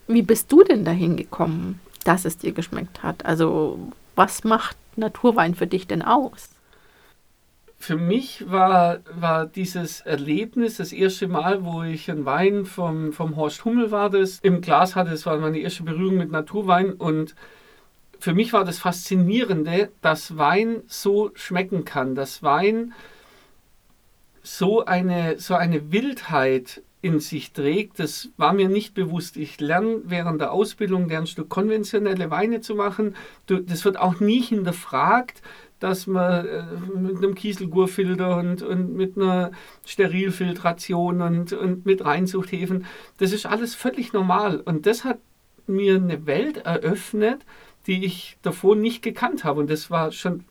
Wie 0.08 0.22
bist 0.22 0.50
du 0.50 0.64
denn 0.64 0.84
dahin 0.84 1.16
gekommen, 1.16 1.80
dass 2.04 2.24
es 2.24 2.38
dir 2.38 2.52
geschmeckt 2.52 3.02
hat? 3.02 3.24
Also 3.24 3.92
was 4.16 4.44
macht 4.44 4.76
Naturwein 4.96 5.54
für 5.54 5.66
dich 5.66 5.86
denn 5.86 6.02
aus? 6.02 6.53
Für 7.84 7.96
mich 7.96 8.50
war, 8.50 9.00
war 9.14 9.44
dieses 9.44 10.00
Erlebnis 10.00 10.78
das 10.78 10.90
erste 10.90 11.28
Mal, 11.28 11.66
wo 11.66 11.82
ich 11.82 12.10
einen 12.10 12.24
Wein 12.24 12.64
vom, 12.64 13.12
vom 13.12 13.36
Horst 13.36 13.66
Hummel 13.66 13.90
war, 13.90 14.08
das 14.08 14.38
im 14.38 14.62
Glas 14.62 14.96
hatte. 14.96 15.10
Das 15.10 15.26
war 15.26 15.36
meine 15.36 15.58
erste 15.58 15.82
Berührung 15.82 16.16
mit 16.16 16.32
Naturwein. 16.32 16.94
Und 16.94 17.34
für 18.18 18.32
mich 18.32 18.54
war 18.54 18.64
das 18.64 18.78
Faszinierende, 18.78 19.90
dass 20.00 20.38
Wein 20.38 20.82
so 20.86 21.30
schmecken 21.34 21.84
kann, 21.84 22.14
dass 22.14 22.42
Wein 22.42 22.94
so 24.42 24.86
eine, 24.86 25.38
so 25.38 25.52
eine 25.52 25.92
Wildheit 25.92 26.80
in 27.04 27.20
sich 27.20 27.52
trägt. 27.52 27.98
Das 27.98 28.30
war 28.38 28.54
mir 28.54 28.70
nicht 28.70 28.94
bewusst. 28.94 29.36
Ich 29.36 29.60
lerne 29.60 30.00
während 30.04 30.40
der 30.40 30.52
Ausbildung, 30.52 31.06
lernst 31.06 31.36
du 31.36 31.44
konventionelle 31.44 32.30
Weine 32.30 32.62
zu 32.62 32.74
machen. 32.74 33.14
Du, 33.44 33.58
das 33.58 33.84
wird 33.84 33.98
auch 33.98 34.20
nie 34.20 34.40
hinterfragt, 34.40 35.42
dass 35.84 36.06
man 36.06 36.46
äh, 36.46 36.64
mit 36.98 37.18
einem 37.18 37.34
Kieselgurfilter 37.34 38.36
und, 38.38 38.62
und 38.62 38.94
mit 38.96 39.16
einer 39.16 39.52
Sterilfiltration 39.86 41.20
und, 41.20 41.52
und 41.52 41.86
mit 41.86 42.04
Reinzuchthäfen, 42.04 42.86
das 43.18 43.32
ist 43.32 43.46
alles 43.46 43.74
völlig 43.74 44.12
normal. 44.12 44.60
Und 44.60 44.86
das 44.86 45.04
hat 45.04 45.18
mir 45.66 45.96
eine 45.96 46.26
Welt 46.26 46.58
eröffnet, 46.58 47.44
die 47.86 48.04
ich 48.04 48.38
davor 48.42 48.76
nicht 48.76 49.02
gekannt 49.02 49.44
habe. 49.44 49.60
Und 49.60 49.70
das 49.70 49.90
war 49.90 50.10
schon 50.10 50.44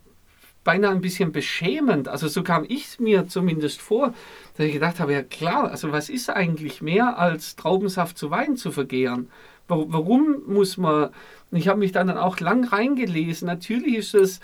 beinahe 0.63 0.91
ein 0.91 1.01
bisschen 1.01 1.31
beschämend. 1.31 2.08
Also 2.08 2.27
so 2.27 2.43
kam 2.43 2.63
ich 2.67 2.86
es 2.86 2.99
mir 2.99 3.27
zumindest 3.27 3.81
vor, 3.81 4.13
dass 4.55 4.65
ich 4.65 4.73
gedacht 4.73 4.99
habe, 4.99 5.13
ja 5.13 5.23
klar, 5.23 5.69
also 5.71 5.91
was 5.91 6.10
ist 6.10 6.29
eigentlich 6.29 6.81
mehr 6.81 7.17
als 7.17 7.55
Traubensaft 7.55 8.17
zu 8.17 8.31
Wein 8.31 8.55
zu 8.55 8.71
vergehren? 8.71 9.29
Wa- 9.67 9.86
Warum 9.88 10.43
muss 10.47 10.77
man, 10.77 11.10
ich 11.51 11.67
habe 11.67 11.79
mich 11.79 11.91
dann 11.91 12.10
auch 12.12 12.39
lang 12.39 12.63
reingelesen, 12.65 13.45
natürlich 13.47 13.95
ist 13.97 14.13
es 14.15 14.39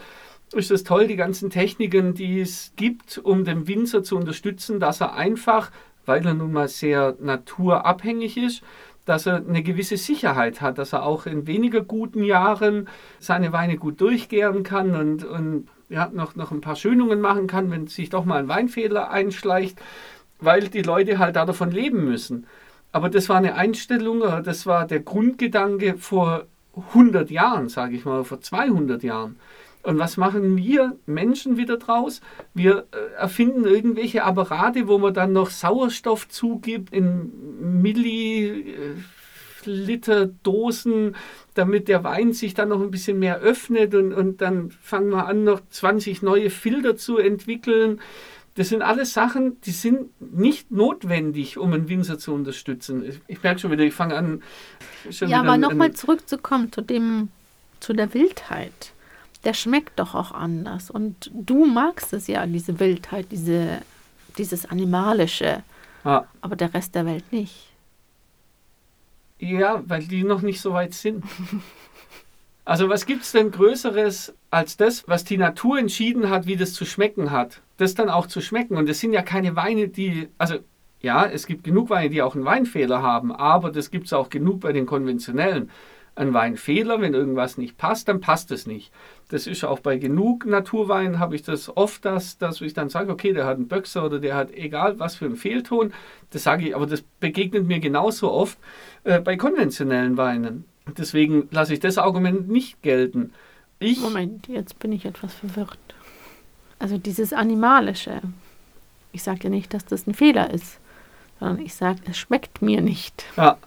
ist 0.54 0.72
es 0.72 0.84
toll, 0.84 1.08
die 1.08 1.16
ganzen 1.16 1.50
Techniken, 1.50 2.14
die 2.14 2.42
es 2.42 2.74
gibt, 2.76 3.18
um 3.18 3.46
den 3.46 3.68
Winzer 3.68 4.04
zu 4.04 4.18
unterstützen, 4.18 4.80
dass 4.80 5.02
er 5.02 5.14
einfach, 5.14 5.72
weil 6.06 6.26
er 6.26 6.34
nun 6.34 6.52
mal 6.52 6.68
sehr 6.68 7.16
naturabhängig 7.20 8.38
ist, 8.38 8.64
dass 9.06 9.26
er 9.26 9.38
eine 9.38 9.64
gewisse 9.64 9.98
Sicherheit 9.98 10.62
hat, 10.62 10.78
dass 10.78 10.94
er 10.94 11.04
auch 11.04 11.26
in 11.26 11.48
weniger 11.48 11.82
guten 11.82 12.24
Jahren 12.24 12.88
seine 13.20 13.52
Weine 13.52 13.78
gut 13.78 14.02
durchgären 14.02 14.64
kann 14.64 14.96
und, 14.96 15.24
und 15.24 15.68
ja, 15.90 16.10
noch, 16.14 16.36
noch 16.36 16.52
ein 16.52 16.62
paar 16.62 16.76
Schönungen 16.76 17.20
machen 17.20 17.48
kann, 17.48 17.72
wenn 17.72 17.88
sich 17.88 18.10
doch 18.10 18.26
mal 18.26 18.40
ein 18.40 18.48
Weinfehler 18.48 19.10
einschleicht, 19.10 19.80
weil 20.40 20.68
die 20.70 20.84
Leute 20.84 21.18
halt 21.18 21.36
da 21.36 21.46
davon 21.46 21.72
leben 21.72 22.06
müssen. 22.06 22.46
Aber 22.92 23.10
das 23.10 23.30
war 23.30 23.38
eine 23.38 23.56
Einstellung, 23.56 24.22
oder 24.22 24.42
das 24.42 24.66
war 24.66 24.86
der 24.86 25.00
Grundgedanke 25.00 25.98
vor 25.98 26.46
100 26.90 27.30
Jahren, 27.30 27.70
sage 27.70 27.96
ich 27.96 28.06
mal, 28.06 28.24
vor 28.24 28.42
200 28.42 29.04
Jahren. 29.04 29.38
Und 29.82 29.98
was 29.98 30.18
machen 30.18 30.58
wir 30.58 30.98
Menschen 31.06 31.58
wieder 31.58 31.78
draus? 31.78 32.22
Wir 32.54 32.86
äh, 32.92 33.14
erfinden 33.18 33.64
irgendwelche 33.64 34.24
Apparate, 34.24 34.88
wo 34.88 34.98
man 34.98 35.14
dann 35.14 35.32
noch 35.32 35.50
Sauerstoff 35.50 36.28
zugibt 36.28 36.94
in 36.94 37.82
Milliliter 37.82 39.06
Dosen, 40.44 41.16
damit 41.54 41.88
der 41.88 42.04
Wein 42.04 42.34
sich 42.34 42.54
dann 42.54 42.70
noch 42.70 42.82
ein 42.82 42.92
bisschen 42.92 43.20
mehr 43.20 43.40
öffnet 43.40 43.96
und, 43.96 44.14
und 44.14 44.42
dann 44.42 44.72
fangen 44.82 45.12
wir 45.12 45.28
an, 45.28 45.46
noch 45.46 45.62
20 45.70 46.24
neue 46.24 46.50
Filter 46.50 46.98
zu 46.98 47.18
entwickeln. 47.18 48.02
Das 48.56 48.68
sind 48.68 48.82
alles 48.82 49.14
Sachen, 49.14 49.62
die 49.62 49.72
sind 49.72 50.10
nicht 50.20 50.72
notwendig, 50.72 51.58
um 51.58 51.72
einen 51.72 51.88
Winzer 51.88 52.20
zu 52.20 52.34
unterstützen. 52.34 53.06
Ich, 53.06 53.22
ich 53.28 53.44
merke 53.44 53.62
schon 53.62 53.72
wieder, 53.72 53.86
ich 53.86 53.94
fange 53.94 54.18
an. 54.18 54.44
Ja, 55.10 55.40
aber 55.40 55.58
nochmal 55.58 55.94
zurückzukommen 55.94 56.74
zu 56.74 56.82
dem, 56.82 57.30
zu 57.80 57.94
der 57.94 58.14
Wildheit. 58.14 58.92
Der 59.44 59.54
schmeckt 59.54 60.00
doch 60.00 60.16
auch 60.16 60.32
anders. 60.32 60.90
Und 60.92 61.32
du 61.34 61.66
magst 61.66 62.14
es 62.14 62.28
ja, 62.28 62.46
diese 62.46 62.80
Wildheit, 62.80 63.28
diese, 63.32 63.82
dieses 64.38 64.66
Animalische. 64.66 65.64
Ah, 66.04 66.24
Aber 66.42 66.56
der 66.56 66.74
Rest 66.74 66.96
der 66.96 67.06
Welt 67.06 67.32
nicht. 67.32 67.68
Ja, 69.40 69.82
weil 69.86 70.04
die 70.04 70.24
noch 70.24 70.42
nicht 70.42 70.60
so 70.60 70.74
weit 70.74 70.94
sind. 70.94 71.24
Also 72.66 72.88
was 72.88 73.08
gibt 73.08 73.24
es 73.24 73.32
denn 73.32 73.50
Größeres 73.50 74.36
als 74.52 74.78
das, 74.78 75.08
was 75.08 75.24
die 75.24 75.38
Natur 75.38 75.80
entschieden 75.80 76.30
hat, 76.30 76.46
wie 76.46 76.56
das 76.56 76.74
zu 76.74 76.86
schmecken 76.86 77.32
hat? 77.32 77.62
Das 77.78 77.96
dann 77.96 78.12
auch 78.12 78.28
zu 78.28 78.42
schmecken. 78.42 78.78
Und 78.78 78.88
das 78.88 79.00
sind 79.00 79.12
ja 79.12 79.24
keine 79.24 79.56
Weine, 79.56 79.88
die, 79.88 80.28
also 80.38 80.60
ja, 81.02 81.26
es 81.26 81.48
gibt 81.48 81.64
genug 81.64 81.90
Weine, 81.90 82.12
die 82.12 82.22
auch 82.22 82.36
einen 82.36 82.46
Weinfehler 82.46 83.02
haben, 83.02 83.32
aber 83.32 83.72
das 83.72 83.90
gibt 83.90 84.06
es 84.06 84.14
auch 84.14 84.30
genug 84.30 84.60
bei 84.60 84.72
den 84.72 84.86
konventionellen. 84.86 85.72
Ein 86.20 86.34
Weinfehler, 86.34 87.00
wenn 87.00 87.14
irgendwas 87.14 87.58
nicht 87.58 87.78
passt, 87.78 88.10
dann 88.10 88.20
passt 88.20 88.52
es 88.52 88.68
nicht. 88.68 88.92
Das 89.30 89.48
ist 89.48 89.64
auch 89.64 89.80
bei 89.80 89.96
genug 89.96 90.46
Naturweinen, 90.46 91.18
habe 91.18 91.34
ich 91.34 91.44
das 91.44 91.76
oft, 91.78 92.04
dass, 92.04 92.38
dass 92.38 92.60
ich 92.60 92.74
dann 92.74 92.90
sage, 92.90 93.10
okay, 93.10 93.32
der 93.32 93.46
hat 93.46 93.56
einen 93.56 93.70
Böxer 93.70 94.04
oder 94.04 94.20
der 94.20 94.36
hat 94.36 94.52
egal 94.52 95.00
was 95.00 95.16
für 95.16 95.26
einen 95.26 95.38
Fehlton. 95.38 95.94
Das 96.32 96.44
sage 96.44 96.68
ich, 96.68 96.76
aber 96.76 96.88
das 96.88 97.04
begegnet 97.22 97.66
mir 97.68 97.80
genauso 97.80 98.34
oft 98.34 98.58
äh, 99.06 99.22
bei 99.22 99.38
konventionellen 99.38 100.18
Weinen. 100.18 100.66
Deswegen 100.98 101.48
lasse 101.52 101.74
ich 101.74 101.80
das 101.80 101.98
Argument 101.98 102.50
nicht 102.50 102.82
gelten. 102.82 103.32
Ich, 103.80 104.02
Moment, 104.02 104.50
jetzt 104.50 104.78
bin 104.80 104.92
ich 104.92 105.06
etwas 105.06 105.34
verwirrt. 105.34 105.80
Also 106.80 106.98
dieses 106.98 107.32
Animalische. 107.32 108.20
Ich 109.14 109.24
sage 109.24 109.46
ja 109.46 109.50
nicht, 109.50 109.74
dass 109.74 109.86
das 109.86 110.06
ein 110.06 110.14
Fehler 110.14 110.52
ist, 110.52 110.80
sondern 111.40 111.66
ich 111.66 111.76
sage, 111.76 112.02
es 112.10 112.18
schmeckt 112.18 112.62
mir 112.62 112.82
nicht. 112.82 113.24
ja, 113.38 113.58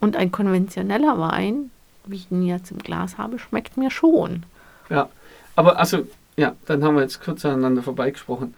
Und 0.00 0.16
ein 0.16 0.30
konventioneller 0.30 1.18
Wein, 1.18 1.70
wie 2.06 2.16
ich 2.16 2.30
ihn 2.30 2.42
jetzt 2.42 2.70
im 2.70 2.78
Glas 2.78 3.18
habe, 3.18 3.38
schmeckt 3.38 3.76
mir 3.76 3.90
schon. 3.90 4.44
ja. 4.88 5.08
Aber 5.56 5.76
also, 5.76 6.06
ja, 6.36 6.54
dann 6.66 6.84
haben 6.84 6.94
wir 6.94 7.02
jetzt 7.02 7.20
kurz 7.20 7.44
aneinander 7.44 7.82
vorbeigesprochen. 7.82 8.54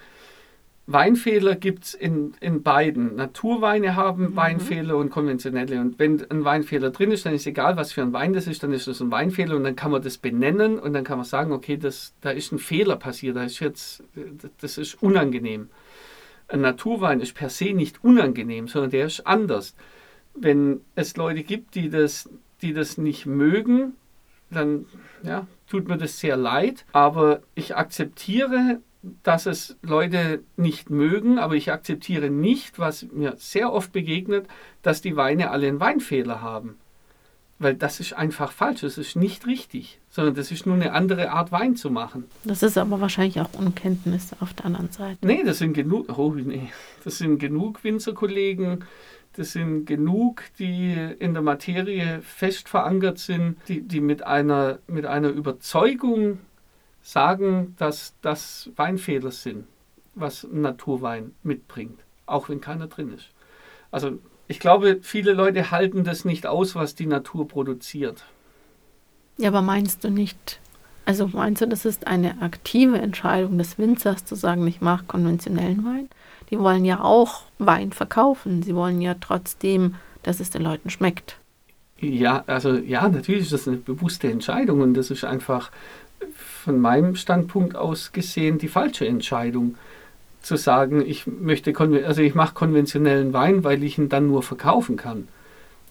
Weinfehler 0.87 1.55
gibt 1.55 1.85
es 1.85 1.94
in, 1.94 2.35
in 2.40 2.62
beiden. 2.62 3.14
Naturweine 3.14 3.94
haben 3.96 4.35
Weinfehler 4.35 4.96
und 4.96 5.09
konventionelle. 5.09 5.81
Und 5.81 5.98
wenn 5.98 6.29
ein 6.31 6.44
Weinfehler 6.44 6.90
drin 6.90 7.12
ist, 7.12 7.24
dann 7.24 7.33
ist 7.33 7.46
egal, 7.46 7.76
was 7.76 7.92
für 7.92 8.03
ein 8.03 8.12
Wein 8.12 8.33
das 8.33 8.46
ist, 8.46 8.62
dann 8.64 8.72
ist 8.72 8.87
das 8.87 9.00
ein 9.00 9.11
Weinfehler 9.11 9.57
und 9.57 9.64
dann 9.64 9.76
kann 9.76 9.92
man 9.92 10.03
das 10.03 10.18
benennen 10.18 10.79
und 10.79 10.92
dann 10.92 11.05
kann 11.05 11.16
man 11.16 11.24
sagen, 11.24 11.53
okay, 11.53 11.76
das, 11.76 12.12
da 12.20 12.31
ist 12.31 12.53
ein 12.53 12.59
Fehler 12.59 12.96
passiert, 12.96 13.37
da 13.37 13.44
ist 13.44 13.61
jetzt, 13.61 14.03
das 14.61 14.79
ist 14.79 15.00
unangenehm. 15.00 15.70
Ein 16.48 16.62
Naturwein 16.62 17.20
ist 17.20 17.35
per 17.35 17.48
se 17.48 17.72
nicht 17.72 18.03
unangenehm, 18.03 18.66
sondern 18.66 18.90
der 18.90 19.07
ist 19.07 19.26
anders. 19.26 19.74
Wenn 20.35 20.81
es 20.95 21.16
Leute 21.16 21.43
gibt, 21.43 21.75
die 21.75 21.90
das, 21.90 22.29
die 22.62 22.73
das 22.73 22.99
nicht 22.99 23.27
mögen, 23.27 23.95
dann 24.51 24.87
ja, 25.23 25.47
tut 25.69 25.88
mir 25.88 25.97
das 25.99 26.19
sehr 26.19 26.37
leid. 26.37 26.85
Aber 26.93 27.40
ich 27.55 27.77
akzeptiere, 27.77 28.81
dass 29.23 29.47
es 29.47 29.77
Leute 29.83 30.43
nicht 30.57 30.90
mögen, 30.90 31.38
aber 31.38 31.55
ich 31.55 31.73
akzeptiere 31.73 32.31
nicht, 32.31 32.79
was 32.79 33.07
mir 33.12 33.35
sehr 33.38 33.73
oft 33.73 33.93
begegnet, 33.93 34.47
dass 34.83 35.01
die 35.01 35.16
Weine 35.16 35.51
alle 35.51 35.69
einen 35.69 35.81
Weinfehler 35.81 36.43
haben. 36.43 36.77
weil 37.61 37.75
das 37.75 38.01
ist 38.01 38.14
einfach 38.14 38.53
falsch, 38.53 38.81
das 38.81 38.97
ist 38.97 39.16
nicht 39.16 39.47
richtig, 39.47 40.01
sondern 40.09 40.35
das 40.35 40.51
ist 40.51 40.64
nur 40.66 40.75
eine 40.75 40.93
andere 40.95 41.31
Art 41.31 41.53
Wein 41.53 41.77
zu 41.77 41.90
machen. 41.90 42.25
Das 42.43 42.62
ist 42.62 42.79
aber 42.79 43.01
wahrscheinlich 43.03 43.38
auch 43.38 43.53
Unkenntnis 43.53 44.31
auf 44.40 44.55
der 44.55 44.64
anderen 44.64 44.90
Seite. 44.90 45.19
Nee, 45.27 45.43
das 45.45 45.59
sind 45.59 45.75
genug, 45.75 46.09
oh 46.19 46.33
nee, 46.33 46.71
das 47.05 47.19
sind 47.19 47.38
genug 47.38 47.85
Winzerkollegen, 47.85 48.85
das 49.40 49.53
sind 49.53 49.87
genug, 49.87 50.42
die 50.59 50.92
in 51.18 51.33
der 51.33 51.42
Materie 51.42 52.20
fest 52.20 52.68
verankert 52.68 53.18
sind, 53.18 53.57
die, 53.68 53.81
die 53.81 54.03
mit, 54.03 54.22
einer, 54.22 54.81
mit 54.87 55.07
einer 55.07 55.31
Überzeugung 55.31 56.40
sagen, 57.00 57.74
dass 57.79 58.12
das 58.20 58.68
Weinfehler 58.76 59.31
sind, 59.31 59.64
was 60.14 60.44
ein 60.44 60.61
Naturwein 60.61 61.33
mitbringt, 61.42 61.98
auch 62.26 62.50
wenn 62.50 62.61
keiner 62.61 62.87
drin 62.87 63.14
ist. 63.14 63.31
Also 63.90 64.18
ich 64.46 64.61
glaube, 64.61 64.98
viele 65.00 65.33
Leute 65.33 65.70
halten 65.70 66.05
das 66.05 66.26
nicht 66.26 66.46
aus, 66.46 66.74
was 66.74 66.94
die 66.94 67.07
Natur 67.07 67.48
produziert. 67.48 68.26
Ja, 69.38 69.48
aber 69.48 69.62
meinst 69.62 70.05
du 70.05 70.11
nicht, 70.11 70.61
also 71.07 71.29
meinst 71.29 71.62
du, 71.62 71.66
das 71.66 71.87
ist 71.87 72.07
eine 72.07 72.42
aktive 72.42 72.98
Entscheidung 72.98 73.57
des 73.57 73.79
Winzers 73.79 74.26
zu 74.26 74.35
sagen, 74.35 74.66
ich 74.66 74.83
mache 74.83 75.07
konventionellen 75.07 75.83
Wein? 75.83 76.11
Die 76.51 76.59
wollen 76.59 76.85
ja 76.85 77.03
auch 77.03 77.43
Wein 77.59 77.93
verkaufen. 77.93 78.63
Sie 78.63 78.75
wollen 78.75 79.01
ja 79.01 79.15
trotzdem, 79.21 79.95
dass 80.23 80.41
es 80.41 80.51
den 80.51 80.63
Leuten 80.63 80.91
schmeckt. 80.91 81.37
Ja, 81.99 82.45
also 82.47 82.77
ja, 82.77 83.09
natürlich 83.09 83.43
ist 83.43 83.53
das 83.53 83.69
eine 83.69 83.77
bewusste 83.77 84.31
Entscheidung 84.31 84.81
und 84.81 84.95
das 84.95 85.11
ist 85.11 85.25
einfach 85.25 85.71
von 86.35 86.81
meinem 86.81 87.15
Standpunkt 87.15 87.77
aus 87.77 88.13
gesehen 88.13 88.59
die 88.59 88.69
falsche 88.69 89.07
Entscheidung 89.07 89.77
zu 90.43 90.57
sagen, 90.57 91.05
ich 91.07 91.27
möchte, 91.27 91.75
also 92.07 92.23
ich 92.23 92.35
mache 92.35 92.55
konventionellen 92.55 93.33
Wein, 93.33 93.65
weil 93.65 93.83
ich 93.83 93.99
ihn 93.99 94.09
dann 94.09 94.29
nur 94.29 94.43
verkaufen 94.43 94.97
kann. 94.97 95.29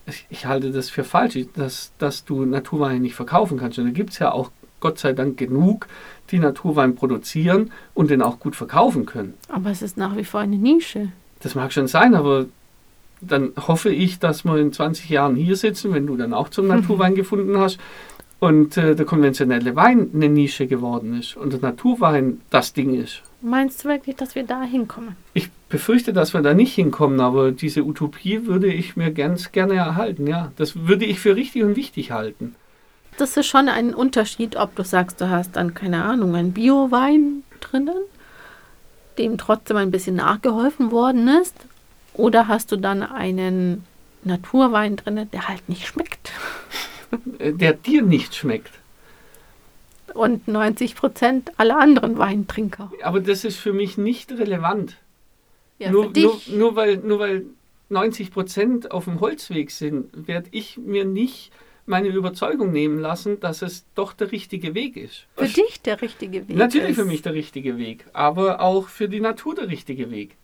Ich, 0.08 0.26
ich 0.30 0.46
halte 0.48 0.72
das 0.72 0.90
für 0.90 1.04
falsch, 1.04 1.38
dass, 1.56 1.92
dass 2.00 2.26
du 2.26 2.46
Naturwein 2.46 3.02
nicht 3.02 3.14
verkaufen 3.14 3.60
kannst. 3.60 3.78
Und 3.78 3.86
da 3.86 3.92
gibt 3.92 4.12
es 4.12 4.20
ja 4.20 4.32
auch 4.32 4.52
Gott 4.80 4.98
sei 4.98 5.14
Dank 5.14 5.38
genug, 5.38 5.88
die 6.32 6.40
Naturwein 6.40 6.96
produzieren 6.96 7.72
und 7.94 8.10
den 8.10 8.22
auch 8.22 8.40
gut 8.40 8.56
verkaufen 8.56 9.06
können. 9.06 9.34
Aber 9.48 9.70
es 9.70 9.82
ist 9.82 9.98
nach 9.98 10.16
wie 10.18 10.24
vor 10.24 10.40
eine 10.40 10.58
Nische. 10.58 11.12
Das 11.42 11.56
mag 11.56 11.72
schon 11.72 11.88
sein, 11.88 12.16
aber 12.16 12.46
dann 13.22 13.52
hoffe 13.68 13.90
ich, 13.90 14.20
dass 14.20 14.46
wir 14.46 14.58
in 14.58 14.72
20 14.72 15.10
Jahren 15.10 15.36
hier 15.36 15.56
sitzen, 15.56 15.94
wenn 15.94 16.08
du 16.08 16.16
dann 16.16 16.34
auch 16.34 16.50
zum 16.50 16.68
Naturwein 16.68 17.16
gefunden 17.16 17.58
hast 17.58 17.80
und 18.40 18.78
äh, 18.78 18.96
der 18.96 19.06
konventionelle 19.06 19.76
Wein 19.76 20.10
eine 20.14 20.30
Nische 20.30 20.68
geworden 20.68 21.20
ist 21.20 21.36
und 21.36 21.54
der 21.54 21.60
Naturwein 21.60 22.42
das 22.50 22.74
Ding 22.74 22.94
ist. 22.94 23.22
Meinst 23.42 23.84
du 23.84 23.90
wirklich, 23.90 24.16
dass 24.16 24.36
wir 24.36 24.44
da 24.44 24.64
hinkommen? 24.64 25.16
Ich 25.34 25.50
befürchte, 25.70 26.14
dass 26.14 26.34
wir 26.34 26.42
da 26.42 26.54
nicht 26.54 26.74
hinkommen, 26.74 27.20
aber 27.20 27.52
diese 27.52 27.84
Utopie 27.84 28.46
würde 28.46 28.72
ich 28.74 28.96
mir 28.96 29.12
ganz 29.12 29.52
gerne 29.52 29.76
erhalten, 29.76 30.28
ja. 30.28 30.52
Das 30.58 30.88
würde 30.88 31.06
ich 31.06 31.20
für 31.20 31.36
richtig 31.36 31.64
und 31.64 31.76
wichtig 31.76 32.12
halten. 32.12 32.56
Das 33.20 33.36
ist 33.38 33.48
schon 33.48 33.70
ein 33.70 33.94
Unterschied, 33.94 34.56
ob 34.56 34.76
du 34.76 34.84
sagst, 34.84 35.20
du 35.22 35.30
hast 35.30 35.56
dann, 35.56 35.74
keine 35.74 36.04
Ahnung, 36.04 36.36
einen 36.36 36.54
Bio-Wein 36.54 37.44
drinnen, 37.60 37.98
dem 39.18 39.38
trotzdem 39.38 39.78
ein 39.78 39.92
bisschen 39.92 40.16
nachgeholfen 40.16 40.92
worden 40.92 41.28
ist, 41.28 41.56
oder 42.14 42.48
hast 42.48 42.72
du 42.72 42.78
dann 42.78 43.04
einen 43.04 43.86
Naturwein 44.24 44.96
drinnen, 44.96 45.30
der 45.32 45.48
halt 45.48 45.68
nicht 45.70 45.88
schmeckt. 45.88 46.32
Der 47.40 47.74
dir 47.74 48.04
nicht 48.04 48.36
schmeckt 48.36 48.72
und 50.14 50.48
90 50.48 50.96
Prozent 50.96 51.52
aller 51.58 51.78
anderen 51.78 52.18
Weintrinker. 52.18 52.92
Aber 53.04 53.20
das 53.20 53.46
ist 53.46 53.58
für 53.58 53.74
mich 53.74 53.98
nicht 53.98 54.32
relevant. 54.32 54.98
Ja, 55.80 55.92
nur, 55.92 56.06
für 56.06 56.10
dich. 56.12 56.48
Nur, 56.50 56.58
nur, 56.58 56.76
weil, 56.76 56.98
nur 56.98 57.20
weil 57.20 57.46
90 57.90 58.32
Prozent 58.32 58.92
auf 58.92 59.06
dem 59.06 59.20
Holzweg 59.20 59.72
sind, 59.72 60.28
werde 60.28 60.50
ich 60.52 60.78
mir 60.78 61.06
nicht 61.06 61.52
meine 61.90 62.08
Überzeugung 62.08 62.72
nehmen 62.72 63.00
lassen, 63.00 63.40
dass 63.40 63.62
es 63.62 63.86
doch 63.96 64.14
der 64.14 64.32
richtige 64.32 64.74
Weg 64.74 64.96
ist. 64.96 65.28
Für 65.36 65.48
dich 65.48 65.82
der 65.82 66.02
richtige 66.02 66.48
Weg. 66.48 66.56
Natürlich 66.56 66.92
ist. 66.92 66.96
für 66.98 67.06
mich 67.06 67.22
der 67.22 67.34
richtige 67.34 67.78
Weg, 67.78 68.06
aber 68.14 68.62
auch 68.62 68.88
für 68.88 69.10
die 69.10 69.20
Natur 69.20 69.56
der 69.56 69.68
richtige 69.68 70.12
Weg. 70.12 70.38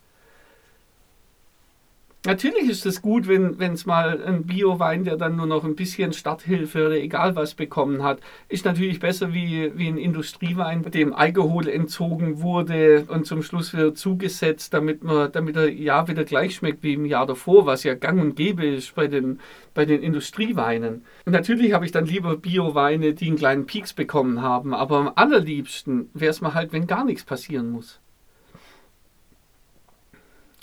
Natürlich 2.25 2.67
ist 2.69 2.87
es 2.87 3.03
gut, 3.03 3.27
wenn 3.27 3.59
es 3.59 3.85
mal 3.85 4.23
ein 4.23 4.47
Bio-Wein, 4.47 5.03
der 5.03 5.15
dann 5.15 5.35
nur 5.35 5.45
noch 5.45 5.63
ein 5.63 5.75
bisschen 5.75 6.11
Starthilfe 6.11 6.87
oder 6.87 6.95
egal 6.95 7.35
was 7.35 7.53
bekommen 7.53 8.01
hat, 8.01 8.19
ist 8.49 8.65
natürlich 8.65 8.99
besser 8.99 9.31
wie, 9.31 9.71
wie 9.77 9.87
ein 9.87 9.99
Industriewein, 9.99 10.81
dem 10.81 11.13
Alkohol 11.13 11.69
entzogen 11.69 12.41
wurde 12.41 13.05
und 13.09 13.27
zum 13.27 13.43
Schluss 13.43 13.73
wieder 13.73 13.93
zugesetzt, 13.93 14.73
damit, 14.73 15.03
man, 15.03 15.31
damit 15.31 15.55
er 15.55 15.71
ja 15.71 16.07
wieder 16.07 16.23
gleich 16.23 16.55
schmeckt 16.55 16.81
wie 16.81 16.93
im 16.93 17.05
Jahr 17.05 17.27
davor, 17.27 17.67
was 17.67 17.83
ja 17.83 17.93
gang 17.93 18.19
und 18.19 18.35
gäbe 18.35 18.65
ist 18.65 18.95
bei 18.95 19.05
den, 19.05 19.39
bei 19.75 19.85
den 19.85 20.01
Industrieweinen. 20.01 21.05
Und 21.25 21.31
natürlich 21.31 21.73
habe 21.73 21.85
ich 21.85 21.91
dann 21.91 22.07
lieber 22.07 22.37
Bio-Weine, 22.37 23.13
die 23.13 23.27
einen 23.27 23.37
kleinen 23.37 23.67
Peaks 23.67 23.93
bekommen 23.93 24.41
haben, 24.41 24.73
aber 24.73 24.97
am 24.97 25.11
allerliebsten 25.13 26.09
wäre 26.15 26.31
es 26.31 26.41
mal 26.41 26.55
halt, 26.55 26.73
wenn 26.73 26.87
gar 26.87 27.05
nichts 27.05 27.23
passieren 27.23 27.69
muss. 27.69 27.99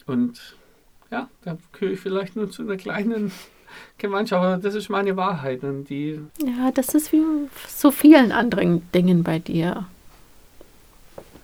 Und 0.07 0.57
ja, 1.13 1.29
da 1.43 1.59
gehöre 1.73 1.93
ich 1.93 2.01
vielleicht 2.01 2.37
nur 2.37 2.51
zu 2.51 2.63
einer 2.63 2.77
kleinen 2.77 3.31
Gemeinschaft, 3.99 4.43
aber 4.43 4.57
das 4.57 4.75
ist 4.75 4.89
meine 4.89 5.17
Wahrheit. 5.17 5.63
Und 5.63 5.85
die 5.85 6.21
ja, 6.45 6.73
das 6.73 6.95
ist 6.95 7.13
wie 7.13 7.23
so 7.69 7.91
vielen 7.91 8.33
anderen 8.33 8.91
Dingen 8.93 9.23
bei 9.23 9.39
dir. 9.39 9.87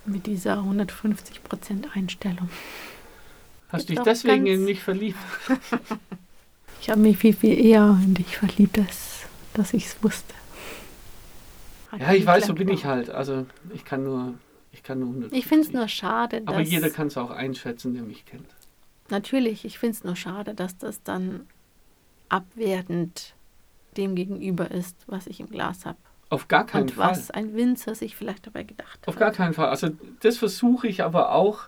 Mit 0.06 0.26
dieser 0.26 0.60
150% 0.60 1.94
Einstellung. 1.94 2.48
Hast 3.68 3.90
du 3.90 3.94
dich 3.94 4.02
deswegen 4.02 4.46
in 4.46 4.64
mich 4.64 4.82
verliebt? 4.82 5.18
ich 6.80 6.88
habe 6.88 7.00
mich 7.00 7.18
viel, 7.18 7.34
viel 7.34 7.58
eher 7.62 8.00
in 8.02 8.14
dich 8.14 8.38
verliebt, 8.38 8.78
als 8.78 9.26
dass 9.52 9.74
ich 9.74 9.84
es 9.84 10.02
wusste. 10.02 10.32
Hat 11.90 12.00
ja, 12.00 12.14
ich 12.14 12.24
weiß, 12.24 12.46
so 12.46 12.54
bin 12.54 12.68
ich 12.68 12.86
halt. 12.86 13.10
Also 13.10 13.44
ich 13.74 13.84
kann 13.84 14.04
nur, 14.04 14.32
ich 14.72 14.82
kann 14.82 14.98
nur 15.00 15.30
Ich 15.30 15.46
finde 15.46 15.66
es 15.66 15.72
nur 15.74 15.88
schade, 15.88 16.42
Aber 16.46 16.60
jeder 16.60 16.88
kann 16.88 17.08
es 17.08 17.18
auch 17.18 17.30
einschätzen, 17.30 17.92
der 17.92 18.02
mich 18.02 18.24
kennt. 18.24 18.48
Natürlich, 19.10 19.64
ich 19.64 19.78
finde 19.78 19.96
es 19.96 20.04
nur 20.04 20.16
schade, 20.16 20.54
dass 20.54 20.76
das 20.76 21.02
dann 21.02 21.46
abwertend 22.28 23.34
dem 23.96 24.14
gegenüber 24.14 24.70
ist, 24.70 24.96
was 25.06 25.26
ich 25.26 25.40
im 25.40 25.48
Glas 25.48 25.86
habe. 25.86 25.98
Auf 26.30 26.46
gar 26.46 26.66
keinen 26.66 26.82
Und 26.82 26.92
Fall. 26.92 27.10
was 27.10 27.30
ein 27.30 27.54
Winzer 27.54 27.94
sich 27.94 28.14
vielleicht 28.14 28.46
dabei 28.46 28.62
gedacht 28.62 29.00
hat. 29.00 29.08
Auf 29.08 29.16
gar 29.16 29.32
keinen 29.32 29.54
Fall. 29.54 29.68
Also 29.68 29.88
das 30.20 30.36
versuche 30.36 30.86
ich 30.86 31.02
aber 31.02 31.32
auch 31.32 31.60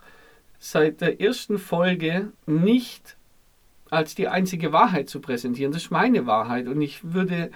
seit 0.59 1.01
der 1.01 1.19
ersten 1.19 1.57
Folge 1.57 2.31
nicht 2.45 3.17
als 3.89 4.13
die 4.13 4.27
einzige 4.27 4.71
Wahrheit 4.71 5.09
zu 5.09 5.19
präsentieren. 5.19 5.71
Das 5.73 5.83
ist 5.83 5.91
meine 5.91 6.27
Wahrheit. 6.27 6.67
Und 6.67 6.79
ich 6.79 7.13
würde, 7.13 7.49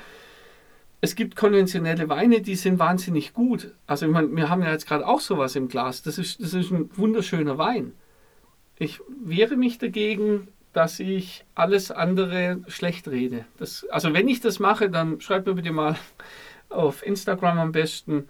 es 1.00 1.16
gibt 1.16 1.36
konventionelle 1.36 2.10
Weine, 2.10 2.42
die 2.42 2.56
sind 2.56 2.80
wahnsinnig 2.80 3.34
gut. 3.34 3.72
Also 3.86 4.08
ich 4.08 4.12
meine, 4.12 4.36
wir 4.36 4.50
haben 4.50 4.64
ja 4.64 4.72
jetzt 4.72 4.88
gerade 4.88 5.08
auch 5.08 5.22
sowas 5.22 5.56
im 5.56 5.68
Glas. 5.68 6.02
Das 6.02 6.18
ist, 6.18 6.42
das 6.42 6.56
ist 6.56 6.72
ein 6.72 6.90
wunderschöner 6.98 7.60
Wein 7.60 7.94
ich 8.78 9.00
wehre 9.08 9.56
mich 9.56 9.78
dagegen, 9.78 10.48
dass 10.74 11.00
ich 11.00 11.46
alles 11.56 11.92
andere 11.92 12.60
schlecht 12.68 13.08
rede. 13.08 13.46
Das, 13.58 13.86
also 13.90 14.14
wenn 14.14 14.28
ich 14.28 14.42
das 14.42 14.60
mache, 14.60 14.90
dann 14.90 15.22
schreibt 15.22 15.48
mir 15.48 15.54
bitte 15.54 15.72
mal 15.72 15.96
auf 16.70 17.06
Instagram 17.06 17.60
am 17.60 17.72
besten, 17.72 18.28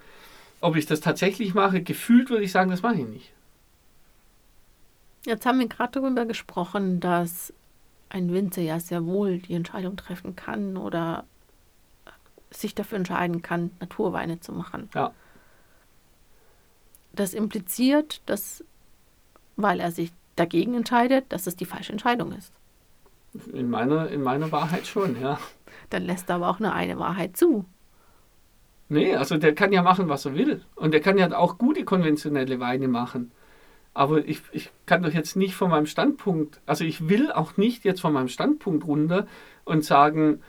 ob 0.61 0.75
ich 0.75 0.85
das 0.85 0.99
tatsächlich 0.99 1.53
mache. 1.53 1.81
Gefühlt 1.81 2.29
würde 2.29 2.43
ich 2.43 2.51
sagen, 2.51 2.69
das 2.69 2.83
mache 2.83 2.95
ich 2.95 3.07
nicht. 3.07 3.31
Jetzt 5.25 5.45
haben 5.47 5.59
wir 5.59 5.67
gerade 5.67 5.99
darüber 5.99 6.25
gesprochen, 6.25 6.99
dass 6.99 7.51
ein 8.09 8.31
Winzer 8.31 8.61
ja 8.61 8.79
sehr 8.79 9.05
wohl 9.05 9.39
die 9.39 9.55
Entscheidung 9.55 9.97
treffen 9.97 10.35
kann 10.35 10.77
oder 10.77 11.25
sich 12.51 12.75
dafür 12.75 12.99
entscheiden 12.99 13.41
kann, 13.41 13.71
Naturweine 13.79 14.39
zu 14.39 14.51
machen. 14.51 14.89
Ja. 14.93 15.11
Das 17.13 17.33
impliziert, 17.33 18.21
dass, 18.27 18.63
weil 19.55 19.79
er 19.79 19.91
sich 19.91 20.11
dagegen 20.35 20.75
entscheidet, 20.75 21.25
dass 21.29 21.47
es 21.47 21.55
die 21.55 21.65
falsche 21.65 21.91
Entscheidung 21.91 22.31
ist. 22.33 22.53
In 23.53 23.69
meiner, 23.69 24.09
in 24.09 24.21
meiner 24.21 24.51
Wahrheit 24.51 24.87
schon, 24.87 25.19
ja. 25.21 25.39
Dann 25.89 26.03
lässt 26.03 26.29
er 26.29 26.35
aber 26.35 26.49
auch 26.49 26.59
nur 26.59 26.73
eine 26.73 26.97
Wahrheit 26.99 27.35
zu. 27.35 27.65
Nee, 28.87 29.15
also 29.15 29.37
der 29.37 29.55
kann 29.55 29.73
ja 29.73 29.81
machen, 29.81 30.09
was 30.09 30.25
er 30.25 30.35
will. 30.35 30.61
Und 30.75 30.93
der 30.93 31.01
kann 31.01 31.17
ja 31.17 31.35
auch 31.37 31.57
gute 31.57 31.83
konventionelle 31.83 32.59
Weine 32.59 32.87
machen. 32.87 33.31
Aber 33.93 34.25
ich, 34.25 34.41
ich 34.51 34.71
kann 34.85 35.03
doch 35.03 35.13
jetzt 35.13 35.35
nicht 35.35 35.55
von 35.55 35.71
meinem 35.71 35.85
Standpunkt, 35.85 36.59
also 36.65 36.83
ich 36.83 37.07
will 37.07 37.31
auch 37.31 37.57
nicht 37.57 37.85
jetzt 37.85 38.01
von 38.01 38.13
meinem 38.13 38.27
Standpunkt 38.27 38.85
runter 38.85 39.25
und 39.63 39.85
sagen 39.85 40.41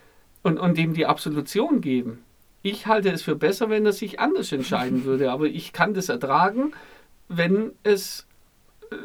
und, 0.42 0.58
und 0.58 0.76
dem 0.76 0.94
die 0.94 1.06
Absolution 1.06 1.80
geben. 1.80 2.24
Ich 2.62 2.88
halte 2.88 3.10
es 3.10 3.22
für 3.22 3.36
besser, 3.36 3.70
wenn 3.70 3.86
er 3.86 3.92
sich 3.92 4.18
anders 4.18 4.50
entscheiden 4.52 5.04
würde. 5.04 5.30
Aber 5.30 5.46
ich 5.46 5.72
kann 5.72 5.94
das 5.94 6.08
ertragen, 6.08 6.72
wenn 7.28 7.72
es 7.84 8.26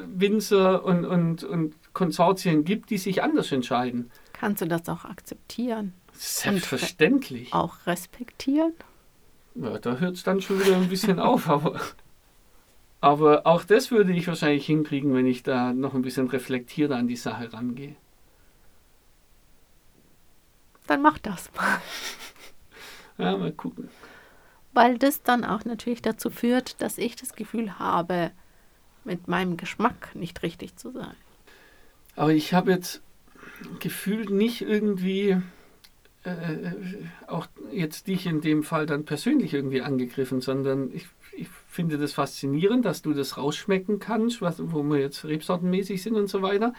Winzer 0.05 0.83
und, 0.83 1.05
und, 1.05 1.43
und 1.43 1.75
Konsortien 1.93 2.63
gibt, 2.63 2.89
die 2.89 2.97
sich 2.97 3.23
anders 3.23 3.51
entscheiden. 3.51 4.11
Kannst 4.33 4.61
du 4.61 4.67
das 4.67 4.87
auch 4.89 5.05
akzeptieren? 5.05 5.93
Selbstverständlich. 6.13 7.53
auch 7.53 7.75
respektieren? 7.85 8.73
Ja, 9.55 9.79
da 9.79 9.97
hört 9.97 10.15
es 10.15 10.23
dann 10.23 10.41
schon 10.41 10.59
wieder 10.59 10.75
ein 10.75 10.89
bisschen 10.89 11.19
auf, 11.19 11.49
aber, 11.49 11.79
aber 13.01 13.45
auch 13.45 13.63
das 13.63 13.91
würde 13.91 14.13
ich 14.13 14.27
wahrscheinlich 14.27 14.65
hinkriegen, 14.65 15.13
wenn 15.13 15.25
ich 15.25 15.43
da 15.43 15.73
noch 15.73 15.93
ein 15.93 16.01
bisschen 16.01 16.27
reflektierter 16.27 16.95
an 16.95 17.07
die 17.07 17.15
Sache 17.15 17.51
rangehe. 17.51 17.95
dann 20.87 21.01
mach 21.01 21.17
das 21.19 21.49
mal. 21.55 21.81
Ja, 23.17 23.37
mal 23.37 23.51
gucken. 23.51 23.89
Weil 24.73 24.97
das 24.97 25.21
dann 25.21 25.45
auch 25.45 25.63
natürlich 25.63 26.01
dazu 26.01 26.29
führt, 26.29 26.81
dass 26.81 26.97
ich 26.97 27.15
das 27.15 27.33
Gefühl 27.33 27.77
habe, 27.79 28.31
mit 29.03 29.27
meinem 29.27 29.57
Geschmack 29.57 30.15
nicht 30.15 30.43
richtig 30.43 30.75
zu 30.75 30.91
sein. 30.91 31.15
Aber 32.15 32.33
ich 32.33 32.53
habe 32.53 32.71
jetzt 32.71 33.01
gefühlt 33.79 34.29
nicht 34.29 34.61
irgendwie 34.61 35.37
äh, 36.23 36.71
auch 37.27 37.47
jetzt 37.71 38.07
dich 38.07 38.25
in 38.25 38.41
dem 38.41 38.63
Fall 38.63 38.85
dann 38.85 39.05
persönlich 39.05 39.53
irgendwie 39.53 39.81
angegriffen, 39.81 40.41
sondern 40.41 40.91
ich, 40.93 41.07
ich 41.35 41.47
finde 41.67 41.97
das 41.97 42.13
faszinierend, 42.13 42.85
dass 42.85 43.01
du 43.01 43.13
das 43.13 43.37
rausschmecken 43.37 43.99
kannst, 43.99 44.41
was, 44.41 44.57
wo 44.59 44.83
wir 44.83 44.99
jetzt 44.99 45.25
rebsortenmäßig 45.25 46.01
sind 46.01 46.15
und 46.15 46.27
so 46.27 46.41
weiter. 46.41 46.73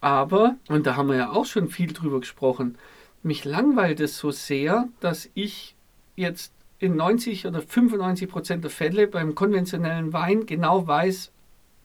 Aber, 0.00 0.56
und 0.68 0.86
da 0.86 0.96
haben 0.96 1.08
wir 1.08 1.16
ja 1.16 1.30
auch 1.30 1.44
schon 1.44 1.68
viel 1.68 1.92
drüber 1.92 2.20
gesprochen, 2.20 2.76
mich 3.22 3.44
langweilt 3.44 4.00
es 4.00 4.18
so 4.18 4.30
sehr, 4.30 4.88
dass 5.00 5.30
ich 5.34 5.76
jetzt 6.16 6.52
in 6.78 6.96
90 6.96 7.46
oder 7.46 7.62
95 7.62 8.28
Prozent 8.28 8.64
der 8.64 8.70
Fälle 8.70 9.06
beim 9.06 9.34
konventionellen 9.34 10.12
Wein 10.12 10.46
genau 10.46 10.86
weiß, 10.86 11.31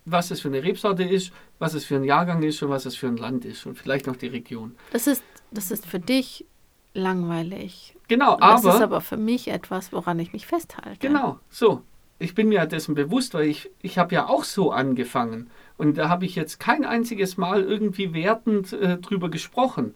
was 0.09 0.31
es 0.31 0.41
für 0.41 0.47
eine 0.47 0.63
Rebsorte 0.63 1.03
ist, 1.03 1.31
was 1.59 1.73
es 1.73 1.85
für 1.85 1.95
ein 1.95 2.03
Jahrgang 2.03 2.41
ist 2.43 2.61
und 2.63 2.69
was 2.69 2.85
es 2.85 2.95
für 2.95 3.07
ein 3.07 3.17
Land 3.17 3.45
ist 3.45 3.65
und 3.65 3.77
vielleicht 3.77 4.07
noch 4.07 4.15
die 4.15 4.27
Region. 4.27 4.75
Das 4.91 5.05
ist, 5.07 5.23
das 5.51 5.71
ist 5.71 5.85
für 5.85 5.99
dich 5.99 6.45
langweilig. 6.93 7.95
Genau, 8.07 8.37
Das 8.37 8.65
aber 8.65 8.75
ist 8.75 8.81
aber 8.81 9.01
für 9.01 9.17
mich 9.17 9.49
etwas, 9.49 9.91
woran 9.91 10.19
ich 10.19 10.33
mich 10.33 10.47
festhalte. 10.47 10.99
Genau, 10.99 11.39
so. 11.49 11.81
Ich 12.19 12.33
bin 12.33 12.49
mir 12.49 12.65
dessen 12.65 12.95
bewusst, 12.95 13.35
weil 13.35 13.47
ich, 13.47 13.69
ich 13.83 13.99
habe 13.99 14.15
ja 14.15 14.27
auch 14.27 14.43
so 14.43 14.71
angefangen. 14.71 15.51
Und 15.77 15.99
da 15.99 16.09
habe 16.09 16.25
ich 16.25 16.35
jetzt 16.35 16.59
kein 16.59 16.83
einziges 16.83 17.37
Mal 17.37 17.61
irgendwie 17.61 18.13
wertend 18.13 18.73
äh, 18.73 18.97
drüber 18.97 19.29
gesprochen. 19.29 19.93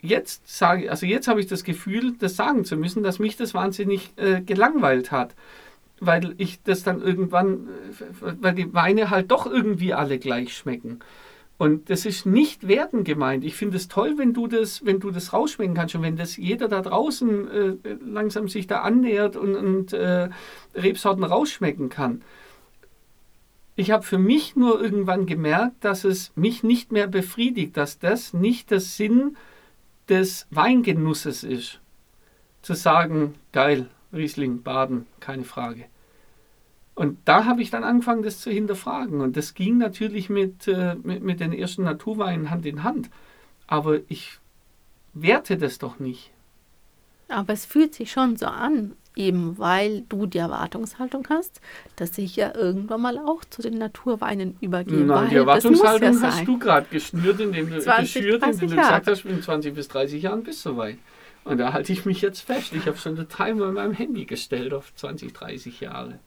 Jetzt 0.00 0.54
sage 0.54 0.90
also 0.90 1.06
jetzt 1.06 1.26
habe 1.26 1.40
ich 1.40 1.46
das 1.46 1.64
Gefühl, 1.64 2.14
das 2.18 2.36
sagen 2.36 2.64
zu 2.64 2.76
müssen, 2.76 3.02
dass 3.02 3.18
mich 3.18 3.36
das 3.36 3.54
wahnsinnig 3.54 4.10
äh, 4.16 4.42
gelangweilt 4.42 5.10
hat. 5.10 5.34
Weil 6.00 6.34
ich 6.38 6.62
das 6.62 6.82
dann 6.82 7.02
irgendwann, 7.02 7.68
äh, 7.68 8.32
weil 8.40 8.54
die 8.54 8.72
Weine 8.74 9.10
halt 9.10 9.30
doch 9.30 9.46
irgendwie 9.46 9.94
alle 9.94 10.18
gleich 10.18 10.56
schmecken. 10.56 11.00
Und 11.58 11.90
das 11.90 12.06
ist 12.06 12.24
nicht 12.24 12.68
wertend 12.68 13.04
gemeint. 13.04 13.44
Ich 13.44 13.56
finde 13.56 13.76
es 13.76 13.88
toll, 13.88 14.14
wenn 14.16 14.32
du 14.32 14.46
das, 14.46 14.86
wenn 14.86 15.00
du 15.00 15.10
das 15.10 15.32
rausschmecken 15.32 15.74
kannst 15.74 15.96
und 15.96 16.02
wenn 16.02 16.16
das 16.16 16.36
jeder 16.36 16.68
da 16.68 16.82
draußen 16.82 17.50
äh, 17.50 17.96
langsam 18.00 18.48
sich 18.48 18.68
da 18.68 18.82
annähert 18.82 19.36
und, 19.36 19.56
und 19.56 19.92
äh, 19.92 20.28
Rebsorten 20.76 21.24
rausschmecken 21.24 21.88
kann. 21.88 22.22
Ich 23.74 23.90
habe 23.90 24.04
für 24.04 24.18
mich 24.18 24.54
nur 24.54 24.80
irgendwann 24.80 25.26
gemerkt, 25.26 25.84
dass 25.84 26.04
es 26.04 26.32
mich 26.36 26.62
nicht 26.62 26.92
mehr 26.92 27.08
befriedigt, 27.08 27.76
dass 27.76 27.98
das 27.98 28.32
nicht 28.32 28.70
der 28.70 28.80
Sinn 28.80 29.36
des 30.08 30.46
Weingenusses 30.50 31.42
ist. 31.42 31.80
Zu 32.62 32.74
sagen, 32.74 33.34
geil, 33.52 33.88
Riesling, 34.12 34.62
Baden, 34.62 35.06
keine 35.20 35.44
Frage. 35.44 35.84
Und 36.94 37.18
da 37.26 37.44
habe 37.44 37.62
ich 37.62 37.70
dann 37.70 37.84
angefangen, 37.84 38.24
das 38.24 38.40
zu 38.40 38.50
hinterfragen. 38.50 39.20
Und 39.20 39.36
das 39.36 39.54
ging 39.54 39.78
natürlich 39.78 40.28
mit, 40.28 40.66
äh, 40.66 40.96
mit, 41.02 41.22
mit 41.22 41.40
den 41.40 41.52
ersten 41.52 41.84
Naturweinen 41.84 42.50
Hand 42.50 42.66
in 42.66 42.82
Hand. 42.82 43.08
Aber 43.68 44.00
ich 44.08 44.38
werte 45.14 45.56
das 45.56 45.78
doch 45.78 46.00
nicht. 46.00 46.32
Aber 47.28 47.52
es 47.52 47.66
fühlt 47.66 47.94
sich 47.94 48.10
schon 48.10 48.36
so 48.36 48.46
an, 48.46 48.94
eben 49.14 49.58
weil 49.58 50.02
du 50.08 50.26
die 50.26 50.38
Erwartungshaltung 50.38 51.26
hast, 51.28 51.60
dass 51.96 52.16
ich 52.18 52.36
ja 52.36 52.54
irgendwann 52.54 53.02
mal 53.02 53.18
auch 53.18 53.44
zu 53.44 53.62
den 53.62 53.78
Naturweinen 53.78 54.56
übergehe. 54.60 55.04
Nein, 55.04 55.28
die 55.28 55.36
Erwartungshaltung 55.36 56.14
ja 56.14 56.22
hast 56.22 56.46
du 56.46 56.58
gerade 56.58 56.86
geschnürt, 56.90 57.38
indem 57.38 57.70
du, 57.70 57.80
20, 57.80 58.14
geschürt, 58.14 58.42
indem 58.42 58.58
30 58.58 58.70
du 58.70 58.76
gesagt 58.76 59.06
hast, 59.06 59.24
in 59.24 59.42
20 59.42 59.74
bis 59.74 59.88
30 59.88 60.22
Jahren 60.22 60.42
bist 60.42 60.64
du 60.64 60.70
soweit. 60.70 60.98
Und 61.48 61.58
da 61.58 61.72
halte 61.72 61.92
ich 61.92 62.04
mich 62.04 62.20
jetzt 62.20 62.40
fest. 62.40 62.74
Ich 62.74 62.86
habe 62.86 62.98
schon 62.98 63.16
den 63.16 63.28
Timer 63.28 63.68
in 63.68 63.74
meinem 63.74 63.94
Handy 63.94 64.26
gestellt 64.26 64.74
auf 64.74 64.94
20, 64.94 65.32
30 65.32 65.80
Jahre. 65.80 66.18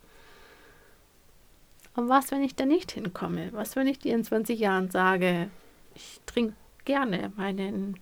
Und 1.96 2.10
was, 2.10 2.32
wenn 2.32 2.42
ich 2.42 2.56
da 2.56 2.66
nicht 2.66 2.92
hinkomme? 2.92 3.50
Was, 3.54 3.76
wenn 3.76 3.86
ich 3.86 4.00
dir 4.00 4.16
in 4.16 4.24
20 4.24 4.60
Jahren 4.60 4.90
sage, 4.90 5.50
ich 5.94 6.22
trinke 6.26 6.56
gerne 6.86 7.32
meinen 7.36 8.00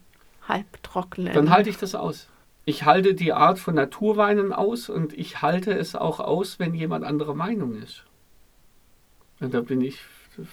halbtrockenen. 0.47 1.33
Dann 1.33 1.49
halte 1.49 1.69
ich 1.69 1.77
das 1.77 1.93
aus. 1.93 2.29
Ich 2.63 2.85
halte 2.85 3.15
die 3.15 3.33
Art 3.33 3.59
von 3.59 3.75
Naturweinen 3.75 4.53
aus 4.53 4.89
und 4.89 5.11
ich 5.11 5.41
halte 5.41 5.73
es 5.73 5.95
auch 5.95 6.21
aus, 6.21 6.57
wenn 6.57 6.73
jemand 6.73 7.03
anderer 7.03 7.33
Meinung 7.33 7.75
ist. 7.81 8.05
Und 9.41 9.53
da 9.53 9.59
bin 9.59 9.81
ich 9.81 9.99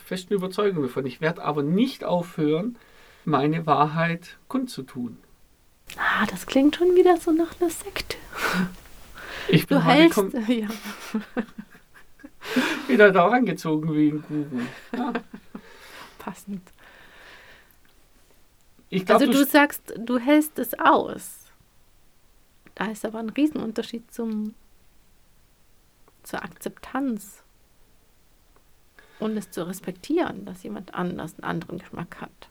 festen 0.05 0.35
Überzeugung 0.35 0.83
davon. 0.83 1.07
Ich 1.07 1.21
werde 1.21 1.45
aber 1.45 1.63
nicht 1.63 2.03
aufhören, 2.03 2.77
meine 3.25 3.67
Wahrheit 3.67 4.39
kundzutun. 4.49 5.19
Ah, 5.97 6.27
das 6.27 6.47
klingt 6.47 6.77
schon 6.77 6.95
wieder 6.95 7.17
so 7.19 7.31
nach 7.31 7.59
einer 7.61 7.71
Sekte. 7.71 8.17
Ich 9.49 9.67
bin 9.67 9.79
Du 9.79 9.85
hältst. 9.85 10.19
kom- 10.19 10.53
Ja, 10.53 10.69
wieder 12.89 13.13
da 13.13 13.27
rangezogen 13.27 13.95
wie 13.95 14.09
ein 14.11 14.23
Guru. 14.23 14.63
Ja. 14.97 15.13
passend. 16.19 16.63
Ich 18.89 19.05
glaube, 19.07 19.27
Also 19.27 19.33
du 19.39 19.45
sagst, 19.45 19.95
du 19.99 20.19
hältst 20.19 20.59
es 20.59 20.79
aus. 20.79 21.47
Da 22.75 22.87
ist 22.87 23.05
aber 23.05 23.19
ein 23.21 23.31
Riesenunterschied 23.31 24.13
zum, 24.13 24.55
zur 26.23 26.43
Akzeptanz 26.45 27.43
und 29.19 29.37
es 29.37 29.51
zu 29.51 29.67
respektieren, 29.67 30.45
dass 30.45 30.63
jemand 30.63 30.95
anders 30.95 31.35
einen 31.35 31.45
anderen 31.45 31.79
Geschmack 31.79 32.21
hat. 32.21 32.49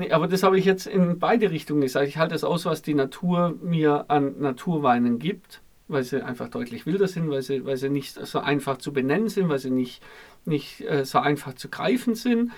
Nee, 0.00 0.12
aber 0.12 0.28
das 0.28 0.42
habe 0.42 0.58
ich 0.58 0.64
jetzt 0.64 0.86
in 0.86 1.18
beide 1.18 1.50
Richtungen 1.50 1.82
gesagt. 1.82 2.08
Ich 2.08 2.16
halte 2.16 2.34
es 2.34 2.42
aus, 2.42 2.64
was 2.64 2.80
die 2.80 2.94
Natur 2.94 3.54
mir 3.62 4.06
an 4.08 4.40
Naturweinen 4.40 5.18
gibt, 5.18 5.60
weil 5.88 6.04
sie 6.04 6.24
einfach 6.24 6.48
deutlich 6.48 6.86
wilder 6.86 7.06
sind, 7.06 7.28
weil 7.28 7.42
sie, 7.42 7.66
weil 7.66 7.76
sie 7.76 7.90
nicht 7.90 8.14
so 8.14 8.38
einfach 8.38 8.78
zu 8.78 8.94
benennen 8.94 9.28
sind, 9.28 9.50
weil 9.50 9.58
sie 9.58 9.68
nicht, 9.68 10.02
nicht 10.46 10.80
äh, 10.88 11.04
so 11.04 11.18
einfach 11.18 11.52
zu 11.52 11.68
greifen 11.68 12.14
sind. 12.14 12.50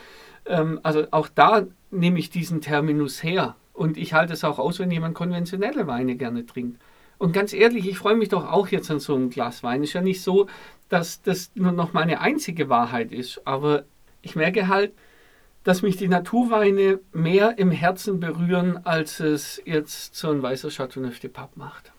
Ähm, 0.47 0.79
also 0.85 1.09
auch 1.11 1.27
da 1.27 1.67
nehme 1.91 2.21
ich 2.21 2.31
diesen 2.31 2.61
Terminus 2.61 3.25
her. 3.25 3.57
Und 3.73 3.97
ich 3.97 4.13
halte 4.13 4.35
es 4.35 4.45
auch 4.45 4.61
aus, 4.61 4.79
wenn 4.79 4.93
jemand 4.93 5.17
konventionelle 5.17 5.89
Weine 5.89 6.15
gerne 6.15 6.47
trinkt. 6.47 6.81
Und 7.19 7.33
ganz 7.33 7.53
ehrlich, 7.53 7.89
ich 7.89 7.99
freue 7.99 8.15
mich 8.15 8.29
doch 8.29 8.49
auch 8.49 8.69
jetzt 8.69 8.89
an 8.89 9.01
so 9.01 9.17
einem 9.17 9.31
Glas 9.31 9.65
Wein. 9.65 9.83
Ist 9.83 9.95
ja 9.95 10.01
nicht 10.01 10.23
so, 10.23 10.47
dass 10.89 11.23
das 11.23 11.51
nur 11.57 11.73
noch 11.73 11.93
meine 11.93 12.21
einzige 12.21 12.69
Wahrheit 12.69 13.11
ist. 13.11 13.45
Aber 13.45 13.83
ich 14.21 14.37
merke 14.37 14.69
halt, 14.69 14.93
dass 15.65 15.83
mich 15.83 15.97
die 15.97 16.09
Naturweine 16.09 16.99
mehr 17.13 17.59
im 17.59 17.71
Herzen 17.71 18.19
berühren, 18.21 18.85
als 18.85 19.21
es 19.21 19.63
jetzt 19.65 20.15
so 20.17 20.31
ein 20.31 20.43
weißer 20.43 20.71
Chateauneuf 20.71 21.21
de 21.21 21.31
Pape 21.31 21.59
macht. 21.59 21.93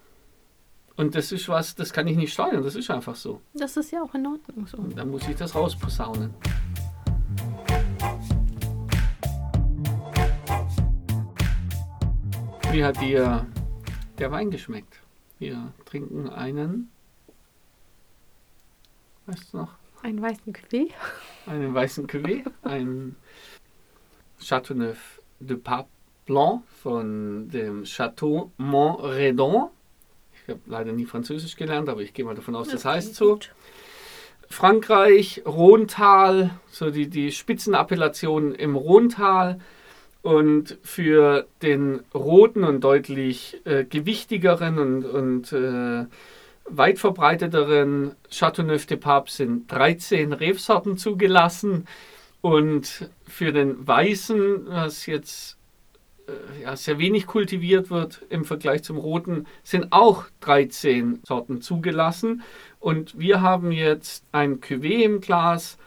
Und 0.95 1.15
das 1.15 1.31
ist 1.31 1.49
was, 1.49 1.73
das 1.75 1.91
kann 1.93 2.07
ich 2.07 2.17
nicht 2.17 2.33
steuern, 2.33 2.63
das 2.63 2.75
ist 2.75 2.91
einfach 2.91 3.15
so. 3.15 3.41
Das 3.53 3.77
ist 3.77 3.91
ja 3.91 4.03
auch 4.03 4.13
in 4.13 4.27
Ordnung 4.27 4.67
so. 4.67 4.77
Und 4.77 4.97
dann 4.97 5.09
muss 5.09 5.27
ich 5.27 5.35
das 5.35 5.55
rausposaunen. 5.55 6.33
Wie 12.71 12.83
hat 12.83 12.99
dir 13.01 13.45
der 14.17 14.31
Wein 14.31 14.49
geschmeckt? 14.51 14.99
Wir 15.39 15.73
trinken 15.85 16.29
einen, 16.29 16.89
weißt 19.25 19.53
du 19.53 19.57
noch, 19.57 19.73
Einen 20.01 20.21
weißen 20.21 20.53
Cuvée. 20.53 20.89
einen 21.45 21.73
weißen 21.73 22.07
Cuvée, 22.07 22.43
ein 22.63 23.15
Chateauneuf 24.43 25.21
de 25.39 25.57
Pape 25.57 25.89
Blanc 26.25 26.63
von 26.81 27.49
dem 27.49 27.83
Chateau 27.85 28.51
Montredon. 28.57 29.69
Ich 30.33 30.49
habe 30.49 30.59
leider 30.65 30.91
nie 30.91 31.05
Französisch 31.05 31.55
gelernt, 31.55 31.89
aber 31.89 32.01
ich 32.01 32.13
gehe 32.13 32.25
mal 32.25 32.35
davon 32.35 32.55
aus, 32.55 32.69
das, 32.69 32.85
heißt 32.85 33.07
klingt 33.07 33.17
so. 33.17 33.33
gut. 33.33 33.51
Frankreich, 34.49 35.41
Rhontal, 35.45 36.51
so 36.69 36.91
die, 36.91 37.07
die 37.07 37.31
Spitzenappellationen 37.31 38.53
im 38.53 38.75
Rhontal. 38.75 39.59
Und 40.21 40.77
für 40.83 41.47
den 41.61 41.99
roten 42.13 42.63
und 42.63 42.81
deutlich 42.81 43.59
äh, 43.65 43.83
gewichtigeren 43.83 44.79
und, 44.79 45.03
und 45.05 45.51
äh, 45.51 46.05
weit 46.65 46.99
verbreiteteren 46.99 48.15
Chateauneuf 48.31 48.85
de 48.85 48.95
Pape 48.97 49.29
sind 49.29 49.69
13 49.69 50.31
Rebsorten 50.31 50.97
zugelassen. 50.97 51.87
Und 52.43 53.09
für 53.25 53.53
den 53.53 53.87
weißen, 53.87 54.67
was 54.67 55.05
jetzt 55.05 55.57
äh, 56.27 56.63
ja, 56.63 56.75
sehr 56.75 56.99
wenig 56.99 57.25
kultiviert 57.25 57.89
wird 57.89 58.25
im 58.29 58.43
Vergleich 58.43 58.83
zum 58.83 58.97
roten, 58.97 59.47
sind 59.63 59.93
auch 59.93 60.25
13 60.41 61.21
Sorten 61.23 61.61
zugelassen. 61.61 62.43
Und 62.81 63.17
wir 63.17 63.39
haben 63.39 63.71
jetzt 63.71 64.25
ein 64.33 64.59
Cuvée 64.59 65.05
im 65.05 65.21
Glas 65.21 65.77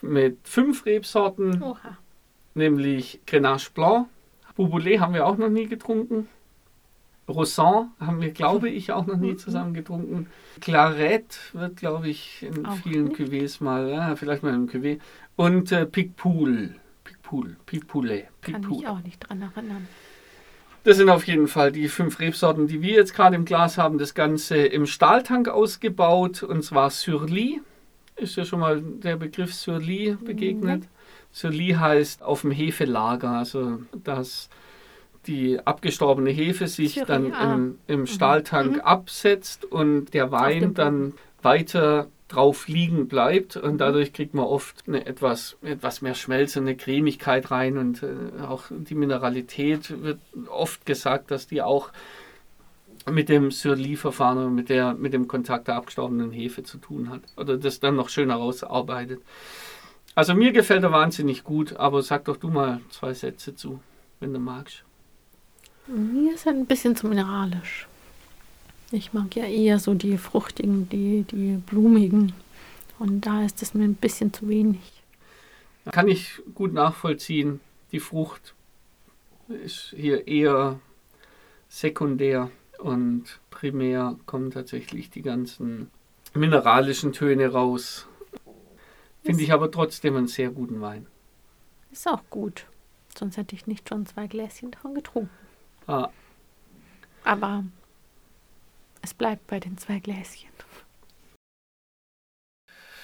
mit 0.00 0.38
fünf 0.44 0.86
Rebsorten, 0.86 1.62
Oha. 1.62 1.98
nämlich 2.54 3.20
Grenache 3.26 3.70
Blanc. 3.74 4.08
Bouboulet 4.56 5.00
haben 5.00 5.12
wir 5.12 5.26
auch 5.26 5.36
noch 5.36 5.50
nie 5.50 5.66
getrunken. 5.66 6.30
Roussan 7.30 7.90
haben 8.00 8.20
wir, 8.20 8.30
glaube 8.30 8.68
ich, 8.68 8.92
auch 8.92 9.06
noch 9.06 9.16
nie 9.16 9.36
zusammen 9.36 9.74
getrunken. 9.74 10.28
Claret 10.60 11.38
wird, 11.52 11.76
glaube 11.76 12.08
ich, 12.08 12.42
in 12.42 12.66
Auch 12.66 12.76
vielen 12.76 13.06
nicht. 13.06 13.20
Cuvées 13.20 13.62
mal, 13.62 13.88
ja, 13.88 14.16
vielleicht 14.16 14.42
mal 14.42 14.54
im 14.54 14.68
Cuvée. 14.68 15.00
Und 15.36 15.72
äh, 15.72 15.86
Picpoul. 15.86 16.74
Picpoul. 17.04 17.56
Picpoulet. 17.66 18.26
Kann 18.42 18.60
mich 18.60 18.86
auch 18.86 19.00
nicht 19.00 19.20
dran 19.20 19.42
erinnern. 19.42 19.88
Das 20.82 20.96
sind 20.96 21.10
auf 21.10 21.26
jeden 21.26 21.46
Fall 21.46 21.72
die 21.72 21.88
fünf 21.88 22.20
Rebsorten, 22.20 22.66
die 22.66 22.80
wir 22.80 22.94
jetzt 22.94 23.14
gerade 23.14 23.36
im 23.36 23.44
Glas 23.44 23.76
haben. 23.76 23.98
Das 23.98 24.14
Ganze 24.14 24.56
im 24.56 24.86
Stahltank 24.86 25.48
ausgebaut 25.48 26.42
und 26.42 26.62
zwar 26.62 26.90
Surly. 26.90 27.60
Ist 28.16 28.36
ja 28.36 28.44
schon 28.44 28.60
mal 28.60 28.80
der 28.80 29.16
Begriff 29.16 29.54
Surly 29.54 30.16
begegnet? 30.24 30.82
Mhm. 30.82 30.88
Surly 31.32 31.76
heißt 31.78 32.22
auf 32.22 32.42
dem 32.42 32.50
Hefelager, 32.50 33.30
also 33.30 33.80
dass 33.92 34.48
die 35.26 35.58
abgestorbene 35.64 36.30
Hefe 36.30 36.66
sich 36.66 36.94
Surly, 36.94 37.06
dann 37.06 37.32
ah. 37.32 37.54
im, 37.54 37.78
im, 37.86 38.00
mhm. 38.00 38.06
Stahltank 38.06 38.76
mhm. 38.76 38.80
absetzt 38.80 39.64
und 39.64 40.14
der 40.14 40.32
Wein 40.32 40.74
dann 40.74 41.14
weiter 41.42 42.08
drauf 42.28 42.68
liegen 42.68 43.08
bleibt 43.08 43.56
und 43.56 43.74
mhm. 43.74 43.78
dadurch 43.78 44.12
kriegt 44.12 44.34
man 44.34 44.44
oft 44.44 44.84
eine 44.86 45.04
etwas, 45.04 45.56
etwas 45.62 46.00
mehr 46.00 46.14
Schmelze, 46.14 46.60
eine 46.60 46.76
Cremigkeit 46.76 47.50
rein 47.50 47.76
und 47.76 48.02
äh, 48.02 48.42
auch 48.42 48.64
die 48.70 48.94
Mineralität 48.94 50.02
wird 50.02 50.20
oft 50.48 50.86
gesagt, 50.86 51.30
dass 51.30 51.48
die 51.48 51.60
auch 51.60 51.90
mit 53.10 53.28
dem 53.28 53.50
Surly-Verfahren 53.50 54.38
oder 54.38 54.50
mit, 54.50 54.68
der, 54.68 54.94
mit 54.94 55.12
dem 55.12 55.26
Kontakt 55.26 55.68
der 55.68 55.76
abgestorbenen 55.76 56.30
Hefe 56.30 56.62
zu 56.62 56.78
tun 56.78 57.10
hat 57.10 57.22
oder 57.36 57.56
das 57.56 57.80
dann 57.80 57.96
noch 57.96 58.08
schön 58.08 58.30
herausarbeitet. 58.30 59.20
Also 60.14 60.34
mir 60.34 60.52
gefällt 60.52 60.82
er 60.82 60.92
wahnsinnig 60.92 61.44
gut, 61.44 61.76
aber 61.76 62.02
sag 62.02 62.24
doch 62.24 62.36
du 62.36 62.48
mal 62.48 62.80
zwei 62.90 63.14
Sätze 63.14 63.54
zu, 63.54 63.80
wenn 64.20 64.32
du 64.32 64.38
magst. 64.38 64.84
Mir 65.86 66.34
ist 66.34 66.46
er 66.46 66.52
ein 66.52 66.66
bisschen 66.66 66.96
zu 66.96 67.06
mineralisch. 67.06 67.88
Ich 68.92 69.12
mag 69.12 69.34
ja 69.36 69.44
eher 69.44 69.78
so 69.78 69.94
die 69.94 70.18
fruchtigen, 70.18 70.88
die, 70.88 71.22
die 71.22 71.56
blumigen. 71.64 72.32
Und 72.98 73.26
da 73.26 73.44
ist 73.44 73.62
es 73.62 73.72
mir 73.74 73.84
ein 73.84 73.94
bisschen 73.94 74.32
zu 74.32 74.48
wenig. 74.48 75.02
Kann 75.90 76.08
ich 76.08 76.42
gut 76.54 76.72
nachvollziehen. 76.72 77.60
Die 77.92 78.00
Frucht 78.00 78.54
ist 79.48 79.94
hier 79.96 80.28
eher 80.28 80.80
sekundär 81.68 82.50
und 82.78 83.40
primär 83.50 84.16
kommen 84.26 84.50
tatsächlich 84.50 85.10
die 85.10 85.22
ganzen 85.22 85.90
mineralischen 86.34 87.12
Töne 87.12 87.48
raus. 87.48 88.06
Finde 89.24 89.42
ich 89.42 89.52
aber 89.52 89.70
trotzdem 89.70 90.16
einen 90.16 90.28
sehr 90.28 90.50
guten 90.50 90.80
Wein. 90.80 91.06
Ist 91.90 92.08
auch 92.08 92.22
gut. 92.30 92.66
Sonst 93.16 93.36
hätte 93.36 93.54
ich 93.54 93.66
nicht 93.66 93.88
schon 93.88 94.06
zwei 94.06 94.26
Gläschen 94.26 94.70
davon 94.70 94.94
getrunken. 94.94 95.30
Ah. 95.90 96.08
Aber 97.24 97.64
es 99.02 99.12
bleibt 99.12 99.48
bei 99.48 99.58
den 99.58 99.76
zwei 99.76 99.98
Gläschen. 99.98 100.48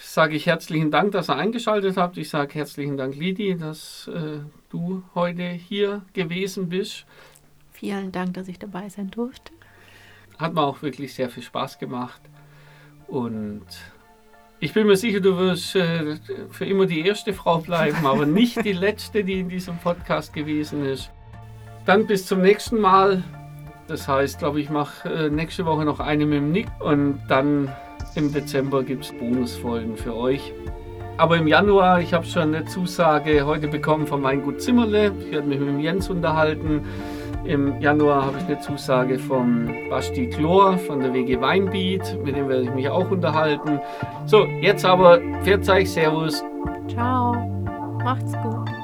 Sage 0.01 0.37
ich 0.37 0.47
herzlichen 0.47 0.93
Dank, 0.93 1.11
dass 1.11 1.29
ihr 1.29 1.37
eingeschaltet 1.37 1.97
habt. 1.97 2.17
Ich 2.17 2.31
sage 2.31 2.55
herzlichen 2.55 2.97
Dank, 2.97 3.17
Lidi, 3.17 3.57
dass 3.59 4.09
äh, 4.09 4.39
du 4.71 5.03
heute 5.17 5.43
hier 5.43 6.03
gewesen 6.13 6.69
bist. 6.69 7.07
Vielen 7.73 8.13
Dank, 8.13 8.35
dass 8.35 8.47
ich 8.47 8.59
dabei 8.59 8.89
sein 8.89 9.11
durfte. 9.11 9.53
Hat 10.39 10.55
mir 10.55 10.63
auch 10.63 10.81
wirklich 10.81 11.13
sehr 11.13 11.29
viel 11.29 11.43
Spaß 11.43 11.81
gemacht. 11.81 12.23
Und 13.09 13.67
ich 14.61 14.73
bin 14.73 14.87
mir 14.87 14.97
sicher, 14.97 15.21
du 15.21 15.37
wirst 15.37 15.75
äh, 15.75 16.17
für 16.51 16.65
immer 16.65 16.87
die 16.87 17.01
erste 17.01 17.33
Frau 17.33 17.59
bleiben, 17.59 18.07
aber 18.07 18.27
nicht 18.27 18.65
die 18.65 18.73
letzte, 18.87 19.25
die 19.25 19.41
in 19.41 19.49
diesem 19.49 19.77
Podcast 19.79 20.33
gewesen 20.33 20.87
ist. 20.87 21.11
Dann 21.87 22.07
bis 22.07 22.27
zum 22.27 22.43
nächsten 22.43 22.81
Mal. 22.81 23.23
Das 23.87 24.09
heißt, 24.09 24.41
glaube 24.41 24.61
ich, 24.61 24.69
mache 24.69 25.09
äh, 25.09 25.31
nächste 25.31 25.65
Woche 25.65 25.85
noch 25.85 26.01
eine 26.01 26.27
mit 26.27 26.39
dem 26.39 26.51
Nick 26.51 26.67
und 26.81 27.21
dann 27.29 27.73
im 28.17 28.33
Dezember 28.33 28.83
gibt 28.83 29.05
es 29.05 29.13
Bonusfolgen 29.13 29.97
für 29.97 30.17
euch. 30.17 30.53
Aber 31.17 31.37
im 31.37 31.47
Januar, 31.47 32.01
ich 32.01 32.13
habe 32.13 32.27
schon 32.27 32.55
eine 32.55 32.65
Zusage 32.67 33.47
heute 33.47 33.69
bekommen 33.69 34.07
von 34.07 34.23
Weingut 34.23 34.61
Zimmerle. 34.61 35.13
Ich 35.21 35.31
werde 35.31 35.47
mich 35.47 35.61
mit 35.61 35.69
dem 35.69 35.81
Jens 35.81 36.11
unterhalten. 36.11 36.85
Im 37.45 37.81
Januar 37.81 38.27
habe 38.27 38.39
ich 38.39 38.45
eine 38.47 38.59
Zusage 38.59 39.19
vom 39.21 39.71
Basti 39.89 40.29
Chlor 40.29 40.77
von 40.79 41.01
der 41.01 41.15
WG 41.15 41.41
Weinbeat. 41.41 42.19
Mit 42.25 42.37
dem 42.37 42.49
werde 42.49 42.65
ich 42.65 42.75
mich 42.75 42.89
auch 42.89 43.09
unterhalten. 43.11 43.79
So, 44.27 44.45
jetzt 44.61 44.85
aber, 44.85 45.21
Pfiat 45.43 45.65
Servus. 45.65 46.45
Ciao, 46.89 47.35
macht's 48.03 48.33
gut. 48.43 48.76